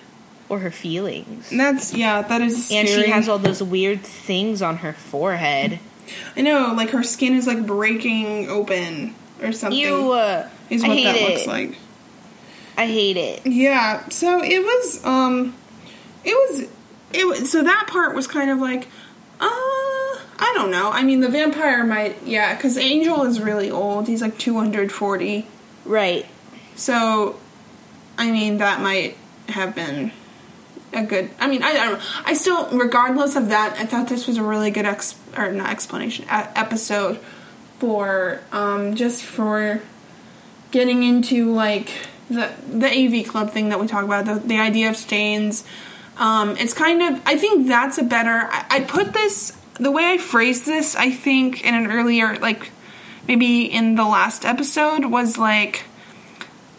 Or 0.49 0.61
her 0.61 0.71
feelings. 0.71 1.51
That's 1.51 1.95
yeah. 1.95 2.23
That 2.23 2.41
is. 2.41 2.71
And 2.73 2.89
she 2.89 3.09
has 3.11 3.29
all 3.29 3.39
those 3.39 3.63
weird 3.63 4.03
things 4.03 4.63
on 4.63 4.79
her 4.79 4.93
forehead. 4.93 5.81
I 6.37 6.43
know, 6.43 6.75
like 6.77 6.91
her 6.91 7.03
skin 7.03 7.35
is 7.35 7.47
like 7.47 7.67
breaking 7.67 8.49
open 8.49 9.15
or 9.43 9.53
something. 9.53 9.79
You, 9.79 10.13
uh, 10.13 10.49
is 10.71 10.83
what 10.83 10.95
that 10.95 11.17
it. 11.17 11.29
looks 11.29 11.47
like. 11.47 11.79
I 12.77 12.87
hate 12.87 13.17
it. 13.17 13.47
Yeah. 13.47 14.09
So 14.09 14.43
it 14.43 14.61
was. 14.61 15.05
Um. 15.05 15.55
It 16.25 16.35
was. 16.35 16.69
It 17.13 17.27
was. 17.27 17.51
So 17.51 17.63
that 17.63 17.87
part 17.89 18.15
was 18.15 18.27
kind 18.27 18.51
of 18.51 18.59
like. 18.59 18.89
Uh. 19.41 19.49
I 20.37 20.53
don't 20.57 20.73
know. 20.73 20.91
I 20.91 21.05
mean, 21.05 21.21
the 21.21 21.29
vampire 21.29 21.85
might. 21.85 22.23
Yeah, 22.25 22.55
because 22.55 22.77
Angel 22.77 23.23
is 23.23 23.41
really 23.41 23.71
old. 23.71 24.09
He's 24.09 24.21
like 24.21 24.37
two 24.37 24.59
hundred 24.59 24.91
forty. 24.91 25.47
Right. 25.85 26.27
So, 26.75 27.37
I 28.19 28.33
mean, 28.33 28.59
that 28.59 28.81
might 28.81 29.17
have 29.49 29.77
been 29.77 30.11
a 30.95 31.03
good. 31.03 31.31
I 31.39 31.47
mean, 31.47 31.63
I, 31.63 31.71
I 31.71 31.73
don't 31.75 31.99
know. 31.99 32.05
I 32.25 32.35
still, 32.35 32.69
regardless 32.71 33.37
of 33.37 33.49
that, 33.49 33.77
I 33.79 33.87
thought 33.87 34.09
this 34.09 34.27
was 34.27 34.37
a 34.37 34.43
really 34.43 34.71
good 34.71 34.87
ex 34.87 35.17
or 35.37 35.51
not 35.53 35.71
explanation 35.71 36.25
a 36.29 36.59
episode 36.59 37.19
for 37.79 38.41
um 38.53 38.95
just 38.95 39.23
for 39.23 39.83
getting 40.71 41.03
into 41.03 41.53
like 41.53 41.91
the 42.29 42.53
the 42.69 42.87
AV 42.87 43.27
club 43.27 43.51
thing 43.51 43.69
that 43.69 43.81
we 43.81 43.87
talk 43.87 44.05
about 44.05 44.25
the 44.27 44.35
the 44.35 44.59
idea 44.59 44.89
of 44.89 44.97
stains. 44.97 45.65
Um, 46.17 46.57
it's 46.57 46.75
kind 46.75 47.03
of 47.03 47.21
I 47.27 47.37
think 47.37 47.67
that's 47.67 47.99
a 47.99 48.05
better. 48.05 48.49
I, 48.51 48.67
I 48.71 48.81
put 48.81 49.13
this 49.13 49.57
the 49.81 49.91
way 49.91 50.13
I 50.13 50.19
phrased 50.19 50.67
this. 50.67 50.95
I 50.95 51.11
think 51.11 51.65
in 51.65 51.75
an 51.75 51.91
earlier 51.91 52.37
like 52.37 52.71
maybe 53.27 53.65
in 53.65 53.97
the 53.97 54.05
last 54.05 54.45
episode 54.45 55.07
was 55.07 55.39
like 55.39 55.85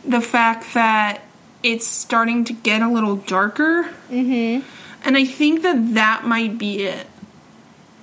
the 0.04 0.22
fact 0.22 0.74
that 0.74 1.22
it's 1.66 1.88
starting 1.88 2.46
to 2.46 2.54
get 2.54 2.82
a 2.82 2.88
little 2.90 3.16
darker. 3.16 3.90
Mm-hmm. 4.10 4.66
And 5.04 5.18
I 5.18 5.26
think 5.26 5.64
that 5.64 5.96
that 5.96 6.24
might 6.26 6.58
be 6.58 6.84
it. 6.84 7.08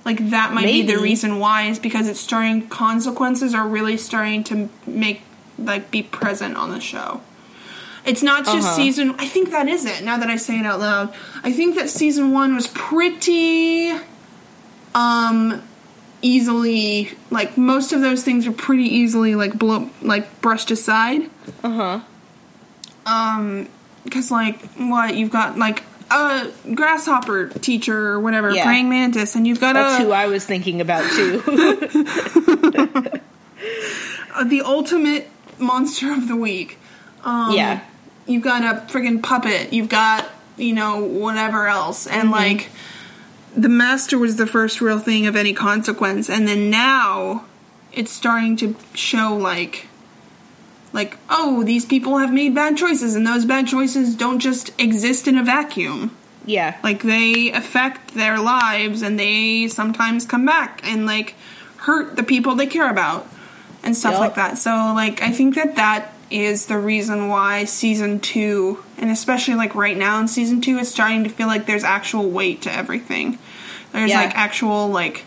Like 0.05 0.29
that 0.31 0.51
might 0.53 0.65
be 0.65 0.81
the 0.81 0.97
reason 0.97 1.39
why 1.39 1.63
is 1.63 1.79
because 1.79 2.09
it's 2.09 2.19
starting 2.19 2.67
consequences 2.67 3.53
are 3.55 3.65
really 3.67 3.95
starting 3.97 4.43
to 4.45 4.69
make 4.85 5.21
like 5.57 5.89
be 5.91 6.03
present 6.03 6.57
on 6.57 6.71
the 6.71 6.81
show. 6.81 7.21
It's 8.05 8.21
not 8.21 8.43
just 8.43 8.67
Uh-huh. 8.67 8.75
season. 8.75 9.15
I 9.17 9.27
think 9.27 9.51
that 9.51 9.69
is 9.69 9.85
it. 9.85 10.03
Now 10.03 10.17
that 10.17 10.29
I 10.29 10.35
say 10.35 10.59
it 10.59 10.65
out 10.65 10.81
loud, 10.81 11.13
I 11.41 11.53
think 11.53 11.75
that 11.75 11.89
season 11.89 12.33
one 12.33 12.53
was 12.53 12.67
pretty, 12.67 13.93
um, 14.93 15.61
easily 16.21 17.11
like 17.29 17.57
most 17.57 17.91
of 17.93 18.01
those 18.01 18.23
things 18.23 18.45
were 18.47 18.53
pretty 18.53 18.83
easily 18.85 19.35
like 19.35 19.57
blow 19.57 19.89
like 20.01 20.41
brushed 20.41 20.69
aside. 20.71 21.29
Uh 21.63 21.69
huh. 21.69 21.99
Um, 23.05 23.67
because 24.03 24.31
like 24.31 24.61
what 24.75 25.15
you've 25.15 25.31
got 25.31 25.57
like 25.57 25.83
a 26.11 26.51
grasshopper 26.75 27.47
teacher 27.49 28.09
or 28.09 28.19
whatever, 28.19 28.51
Yeah. 28.51 28.65
praying 28.65 28.89
mantis, 28.89 29.35
and 29.35 29.47
you've 29.47 29.59
got 29.59 29.73
That's 29.73 30.01
a 30.01 30.05
who 30.05 30.11
I 30.11 30.27
was 30.27 30.45
thinking 30.45 30.81
about 30.81 31.09
too. 31.11 31.41
uh, 34.35 34.43
the 34.45 34.61
ultimate 34.61 35.29
monster 35.59 36.11
of 36.11 36.27
the 36.27 36.35
week. 36.35 36.77
Um, 37.23 37.53
yeah. 37.55 37.81
You've 38.25 38.43
got 38.43 38.63
a 38.63 38.81
friggin' 38.91 39.21
puppet. 39.21 39.73
You've 39.73 39.89
got, 39.89 40.25
you 40.57 40.73
know, 40.73 41.03
whatever 41.03 41.67
else. 41.67 42.07
And, 42.07 42.31
like, 42.31 42.69
the 43.55 43.69
master 43.69 44.17
was 44.17 44.37
the 44.37 44.47
first 44.47 44.81
real 44.81 44.99
thing 44.99 45.25
of 45.25 45.35
any 45.35 45.53
consequence. 45.53 46.29
And 46.29 46.47
then 46.47 46.69
now 46.69 47.45
it's 47.91 48.11
starting 48.11 48.55
to 48.57 48.75
show, 48.93 49.35
like, 49.35 49.87
like, 50.93 51.17
oh, 51.29 51.63
these 51.63 51.85
people 51.85 52.19
have 52.19 52.31
made 52.31 52.53
bad 52.55 52.77
choices, 52.77 53.15
and 53.15 53.25
those 53.27 53.45
bad 53.45 53.67
choices 53.67 54.15
don't 54.15 54.39
just 54.39 54.79
exist 54.79 55.27
in 55.27 55.37
a 55.37 55.43
vacuum. 55.43 56.15
Yeah. 56.45 56.77
Like 56.83 57.03
they 57.03 57.51
affect 57.51 58.13
their 58.15 58.39
lives 58.39 59.01
and 59.01 59.19
they 59.19 59.67
sometimes 59.69 60.25
come 60.25 60.45
back 60.45 60.81
and 60.83 61.05
like 61.05 61.35
hurt 61.77 62.15
the 62.15 62.23
people 62.23 62.55
they 62.55 62.67
care 62.67 62.89
about 62.89 63.27
and 63.81 63.95
stuff 63.95 64.13
Yup. 64.13 64.19
like 64.19 64.35
that. 64.35 64.57
So 64.57 64.69
like 64.93 65.21
I 65.21 65.31
think 65.31 65.55
that 65.55 65.75
that 65.77 66.13
is 66.29 66.65
the 66.65 66.77
reason 66.77 67.29
why 67.29 67.63
season 67.63 68.19
2 68.19 68.83
and 68.97 69.09
especially 69.09 69.55
like 69.55 69.73
right 69.75 69.95
now 69.95 70.19
in 70.19 70.27
season 70.27 70.59
2 70.61 70.79
it's 70.79 70.89
starting 70.89 71.23
to 71.23 71.29
feel 71.29 71.47
like 71.47 71.65
there's 71.65 71.83
actual 71.83 72.29
weight 72.29 72.61
to 72.63 72.73
everything. 72.73 73.39
There's 73.93 74.09
Yeah. 74.09 74.21
like 74.23 74.35
actual 74.35 74.89
like 74.89 75.23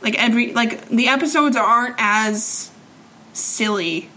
like 0.00 0.14
every 0.16 0.52
like 0.52 0.88
the 0.88 1.08
episodes 1.08 1.56
aren't 1.56 1.96
as 1.98 2.70
silly 3.32 4.10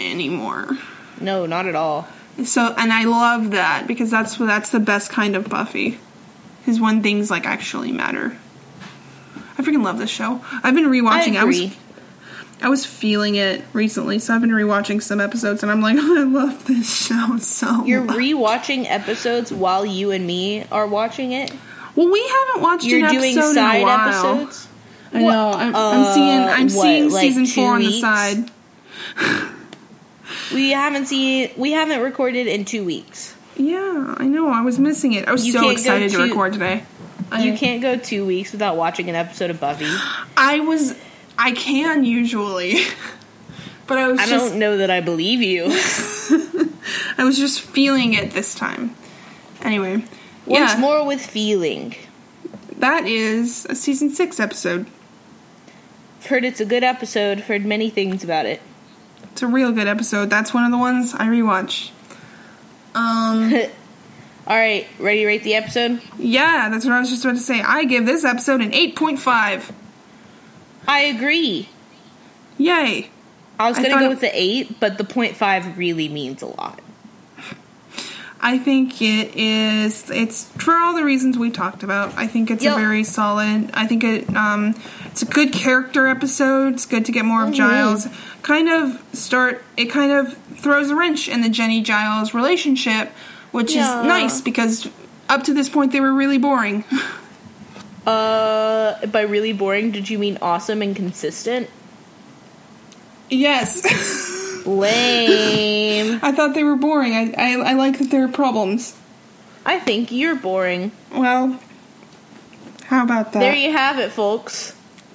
anymore. 0.00 0.78
No, 1.20 1.46
not 1.46 1.66
at 1.66 1.74
all. 1.74 2.08
So, 2.44 2.74
and 2.78 2.92
I 2.92 3.04
love 3.04 3.50
that 3.50 3.86
because 3.86 4.10
that's 4.10 4.36
that's 4.36 4.70
the 4.70 4.80
best 4.80 5.10
kind 5.10 5.36
of 5.36 5.48
Buffy, 5.48 5.98
is 6.66 6.80
when 6.80 7.02
things 7.02 7.30
like 7.30 7.44
actually 7.46 7.92
matter. 7.92 8.36
I 9.58 9.62
freaking 9.62 9.82
love 9.84 9.98
this 9.98 10.08
show. 10.10 10.42
I've 10.62 10.74
been 10.74 10.86
rewatching. 10.86 11.36
I 11.36 11.42
I, 11.42 11.44
was. 11.44 11.76
I 12.62 12.68
was 12.68 12.84
feeling 12.86 13.34
it 13.36 13.62
recently, 13.74 14.18
so 14.18 14.34
I've 14.34 14.40
been 14.40 14.50
rewatching 14.50 15.02
some 15.02 15.20
episodes, 15.20 15.62
and 15.62 15.70
I'm 15.72 15.80
like, 15.82 15.96
I 15.98 16.22
love 16.24 16.66
this 16.66 17.06
show 17.06 17.36
so. 17.38 17.84
You're 17.84 18.04
much. 18.04 18.16
rewatching 18.16 18.86
episodes 18.88 19.52
while 19.52 19.84
you 19.84 20.10
and 20.10 20.26
me 20.26 20.64
are 20.70 20.86
watching 20.86 21.32
it. 21.32 21.50
well, 21.96 22.10
we 22.10 22.26
haven't 22.26 22.62
watched 22.62 22.84
You're 22.84 23.06
an 23.06 23.14
doing 23.14 23.34
side 23.34 23.76
in 23.76 23.82
a 23.82 23.84
while. 23.84 24.08
episodes. 24.38 24.68
I 25.12 25.22
know. 25.22 25.50
I'm, 25.52 25.74
I'm 25.76 26.14
seeing. 26.14 26.40
I'm 26.40 26.68
Uh, 26.68 26.72
what, 26.76 26.82
seeing 26.82 27.10
like 27.10 27.20
season 27.22 27.44
two 27.46 27.52
four 27.52 27.74
on 27.74 27.80
the 27.82 28.00
side. 28.00 28.50
We 30.52 30.70
haven't 30.70 31.06
seen. 31.06 31.50
We 31.56 31.72
haven't 31.72 32.00
recorded 32.02 32.46
in 32.46 32.64
two 32.64 32.84
weeks. 32.84 33.34
Yeah, 33.56 34.14
I 34.18 34.26
know. 34.26 34.48
I 34.48 34.62
was 34.62 34.78
missing 34.78 35.12
it. 35.12 35.28
I 35.28 35.32
was 35.32 35.46
You 35.46 35.52
so 35.52 35.58
can't 35.60 35.68
go 35.68 35.72
excited 35.72 36.10
to 36.12 36.16
to- 36.18 36.22
record 36.24 36.52
today. 36.54 36.84
I, 37.32 37.44
You 37.44 37.56
can't 37.56 37.80
go 37.80 37.96
two 37.96 38.26
weeks 38.26 38.50
without 38.52 38.76
watching 38.76 39.08
an 39.08 39.14
episode 39.14 39.50
of 39.50 39.60
Buffy. 39.60 39.86
I 40.36 40.60
was. 40.60 40.96
I 41.38 41.52
can 41.52 42.04
usually, 42.04 42.80
but 43.86 43.98
I 43.98 44.08
was 44.08 44.18
I 44.20 44.26
just. 44.26 44.50
don't 44.50 44.58
know 44.58 44.76
that 44.78 44.90
I 44.90 45.00
believe 45.00 45.40
you. 45.42 45.64
I 47.18 47.24
was 47.24 47.38
just 47.38 47.60
feeling 47.60 48.14
it 48.14 48.32
this 48.32 48.54
time. 48.54 48.94
Anyway, 49.62 50.02
yeah, 50.46 50.76
more 50.80 51.04
with 51.06 51.24
feeling. 51.24 51.94
that 52.78 53.06
is 53.06 53.66
a 53.70 53.74
season 53.74 54.10
six 54.10 54.40
episode. 54.40 54.86
I've 56.18 56.26
heard 56.26 56.44
it's 56.44 56.60
a 56.60 56.64
good 56.66 56.82
episode. 56.84 57.40
Heard 57.40 57.64
many 57.64 57.90
things 57.90 58.24
about 58.24 58.46
it. 58.46 58.60
It's 59.32 59.42
a 59.42 59.46
real 59.46 59.72
good 59.72 59.86
episode. 59.88 60.30
That's 60.30 60.52
one 60.52 60.64
of 60.64 60.70
the 60.70 60.78
ones 60.78 61.14
I 61.14 61.26
rewatch. 61.26 61.90
Um, 62.94 63.52
All 64.46 64.56
right, 64.56 64.86
ready 64.98 65.20
to 65.20 65.26
rate 65.26 65.44
the 65.44 65.54
episode? 65.54 66.00
yeah, 66.18 66.68
that's 66.70 66.84
what 66.84 66.92
I 66.94 67.00
was 67.00 67.10
just 67.10 67.24
about 67.24 67.36
to 67.36 67.42
say. 67.42 67.60
I 67.62 67.84
give 67.84 68.04
this 68.06 68.24
episode 68.24 68.60
an 68.60 68.72
eight 68.74 68.96
point 68.96 69.20
five. 69.20 69.72
I 70.88 71.00
agree. 71.02 71.68
Yay! 72.58 73.10
I 73.58 73.68
was 73.68 73.76
gonna 73.78 73.90
go 73.90 74.06
it- 74.06 74.08
with 74.08 74.20
the 74.20 74.30
eight, 74.32 74.80
but 74.80 74.98
the 74.98 75.04
point 75.04 75.36
five 75.36 75.78
really 75.78 76.08
means 76.08 76.42
a 76.42 76.46
lot. 76.46 76.80
I 78.42 78.58
think 78.58 79.02
it 79.02 79.36
is. 79.36 80.10
It's 80.10 80.44
for 80.56 80.74
all 80.74 80.94
the 80.94 81.04
reasons 81.04 81.36
we 81.36 81.50
talked 81.50 81.82
about. 81.82 82.14
I 82.16 82.26
think 82.26 82.50
it's 82.50 82.64
Yep. 82.64 82.74
a 82.76 82.80
very 82.80 83.04
solid. 83.04 83.70
I 83.74 83.86
think 83.86 84.02
it. 84.02 84.34
Um, 84.34 84.74
it's 85.10 85.22
a 85.22 85.26
good 85.26 85.52
character 85.52 86.06
episode. 86.06 86.74
It's 86.74 86.86
good 86.86 87.04
to 87.06 87.12
get 87.12 87.24
more 87.24 87.42
of 87.42 87.50
Mhm. 87.50 87.54
Giles. 87.54 88.08
Kind 88.42 88.68
of 88.68 89.02
start. 89.12 89.62
It 89.76 89.86
kind 89.86 90.12
of 90.12 90.36
throws 90.56 90.90
a 90.90 90.96
wrench 90.96 91.28
in 91.28 91.40
the 91.42 91.48
Jenny 91.48 91.80
Giles 91.82 92.32
relationship, 92.34 93.12
which 93.52 93.74
Yeah. 93.74 94.00
is 94.00 94.06
nice 94.06 94.40
because 94.40 94.88
up 95.28 95.42
to 95.44 95.52
this 95.54 95.68
point 95.68 95.92
they 95.92 96.00
were 96.00 96.12
really 96.14 96.38
boring. 96.38 96.84
Uh, 98.06 98.94
by 99.08 99.20
really 99.20 99.52
boring, 99.52 99.90
did 99.90 100.08
you 100.08 100.18
mean 100.18 100.38
awesome 100.40 100.80
and 100.80 100.96
consistent? 100.96 101.68
yes, 103.28 103.84
Lame. 104.66 106.18
I 106.22 106.32
thought 106.32 106.54
they 106.54 106.64
were 106.64 106.76
boring. 106.76 107.12
I, 107.14 107.32
I 107.36 107.70
I 107.70 107.72
like 107.74 107.98
that 107.98 108.10
there 108.10 108.24
are 108.24 108.28
problems. 108.28 108.94
I 109.66 109.78
think 109.78 110.10
you're 110.10 110.34
boring. 110.34 110.92
Well, 111.12 111.60
how 112.86 113.04
about 113.04 113.32
that? 113.34 113.40
There 113.40 113.54
you 113.54 113.70
have 113.72 113.98
it, 113.98 114.10
folks. 114.12 114.72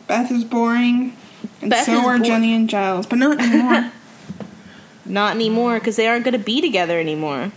Beth 0.08 0.32
is 0.32 0.44
boring, 0.44 1.16
and 1.62 1.70
Beth 1.72 1.86
so 1.86 1.94
is 1.94 2.06
are 2.06 2.18
bo- 2.20 2.24
Jenny 2.24 2.54
and 2.54 2.70
Giles, 2.70 3.06
but 3.06 3.18
not 3.18 3.40
anymore. 3.40 3.92
Not 5.08 5.36
anymore, 5.36 5.76
because 5.78 5.98
they 5.98 6.08
aren't 6.08 6.24
going 6.26 6.34
to 6.34 6.44
be 6.44 6.62
together 6.62 7.00
anymore. 7.00 7.52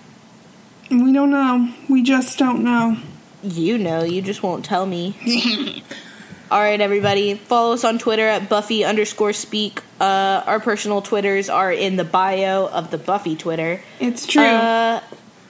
we 0.90 1.14
don't 1.14 1.30
know. 1.30 1.72
We 1.88 2.02
just 2.02 2.38
don't 2.38 2.62
know. 2.62 2.98
You 3.42 3.78
know, 3.78 4.02
you 4.02 4.20
just 4.20 4.42
won't 4.42 4.66
tell 4.66 4.84
me. 4.84 5.82
All 6.50 6.60
right, 6.60 6.78
everybody. 6.78 7.34
Follow 7.36 7.72
us 7.72 7.84
on 7.84 7.98
Twitter 7.98 8.26
at 8.28 8.50
Buffy 8.50 8.84
underscore 8.84 9.32
speak. 9.32 9.80
Uh, 9.98 10.42
our 10.44 10.60
personal 10.60 11.00
Twitters 11.00 11.48
are 11.48 11.72
in 11.72 11.96
the 11.96 12.04
bio 12.04 12.66
of 12.66 12.90
the 12.90 12.98
Buffy 12.98 13.34
Twitter. 13.34 13.80
It's 13.98 14.26
true. 14.26 14.42
Uh, 14.42 15.00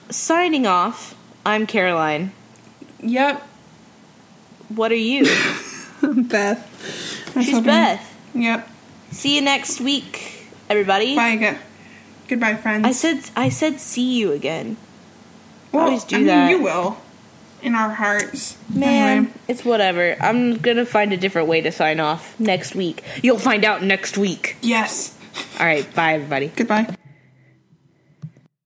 signing 0.09 0.65
off, 0.67 1.15
I'm 1.45 1.67
Caroline. 1.67 2.31
yep. 3.01 3.41
What 4.69 4.91
are 4.93 4.95
you? 4.95 5.25
Beth. 6.29 7.33
I 7.35 7.43
She's 7.43 7.51
hoping- 7.53 7.65
Beth. 7.65 8.17
Yep. 8.35 8.69
See 9.11 9.35
you 9.35 9.41
next 9.41 9.81
week, 9.81 10.47
everybody. 10.69 11.15
Bye 11.15 11.29
again. 11.29 11.57
Goodbye, 12.27 12.55
friends. 12.55 12.85
I 12.85 12.91
said 12.91 13.21
I 13.35 13.49
said 13.49 13.79
see 13.79 14.17
you 14.17 14.31
again. 14.33 14.77
well, 15.71 15.85
always 15.85 16.03
do 16.03 16.15
I 16.15 16.19
mean, 16.19 16.27
that. 16.27 16.49
you 16.51 16.61
will. 16.61 16.97
In 17.61 17.75
our 17.75 17.89
hearts. 17.89 18.55
Man, 18.73 19.17
Anyway. 19.17 19.33
it's 19.47 19.65
whatever. 19.65 20.15
I'm 20.21 20.57
gonna 20.59 20.85
find 20.85 21.11
a 21.11 21.17
different 21.17 21.47
way 21.47 21.59
to 21.61 21.71
sign 21.71 21.99
off 21.99 22.39
next 22.39 22.75
week. 22.75 23.03
You'll 23.23 23.39
find 23.39 23.65
out 23.65 23.83
next 23.83 24.17
week. 24.17 24.55
Yes. 24.61 25.17
All 25.59 25.65
right, 25.65 25.91
bye 25.95 26.13
everybody. 26.13 26.51
Goodbye. 26.55 26.95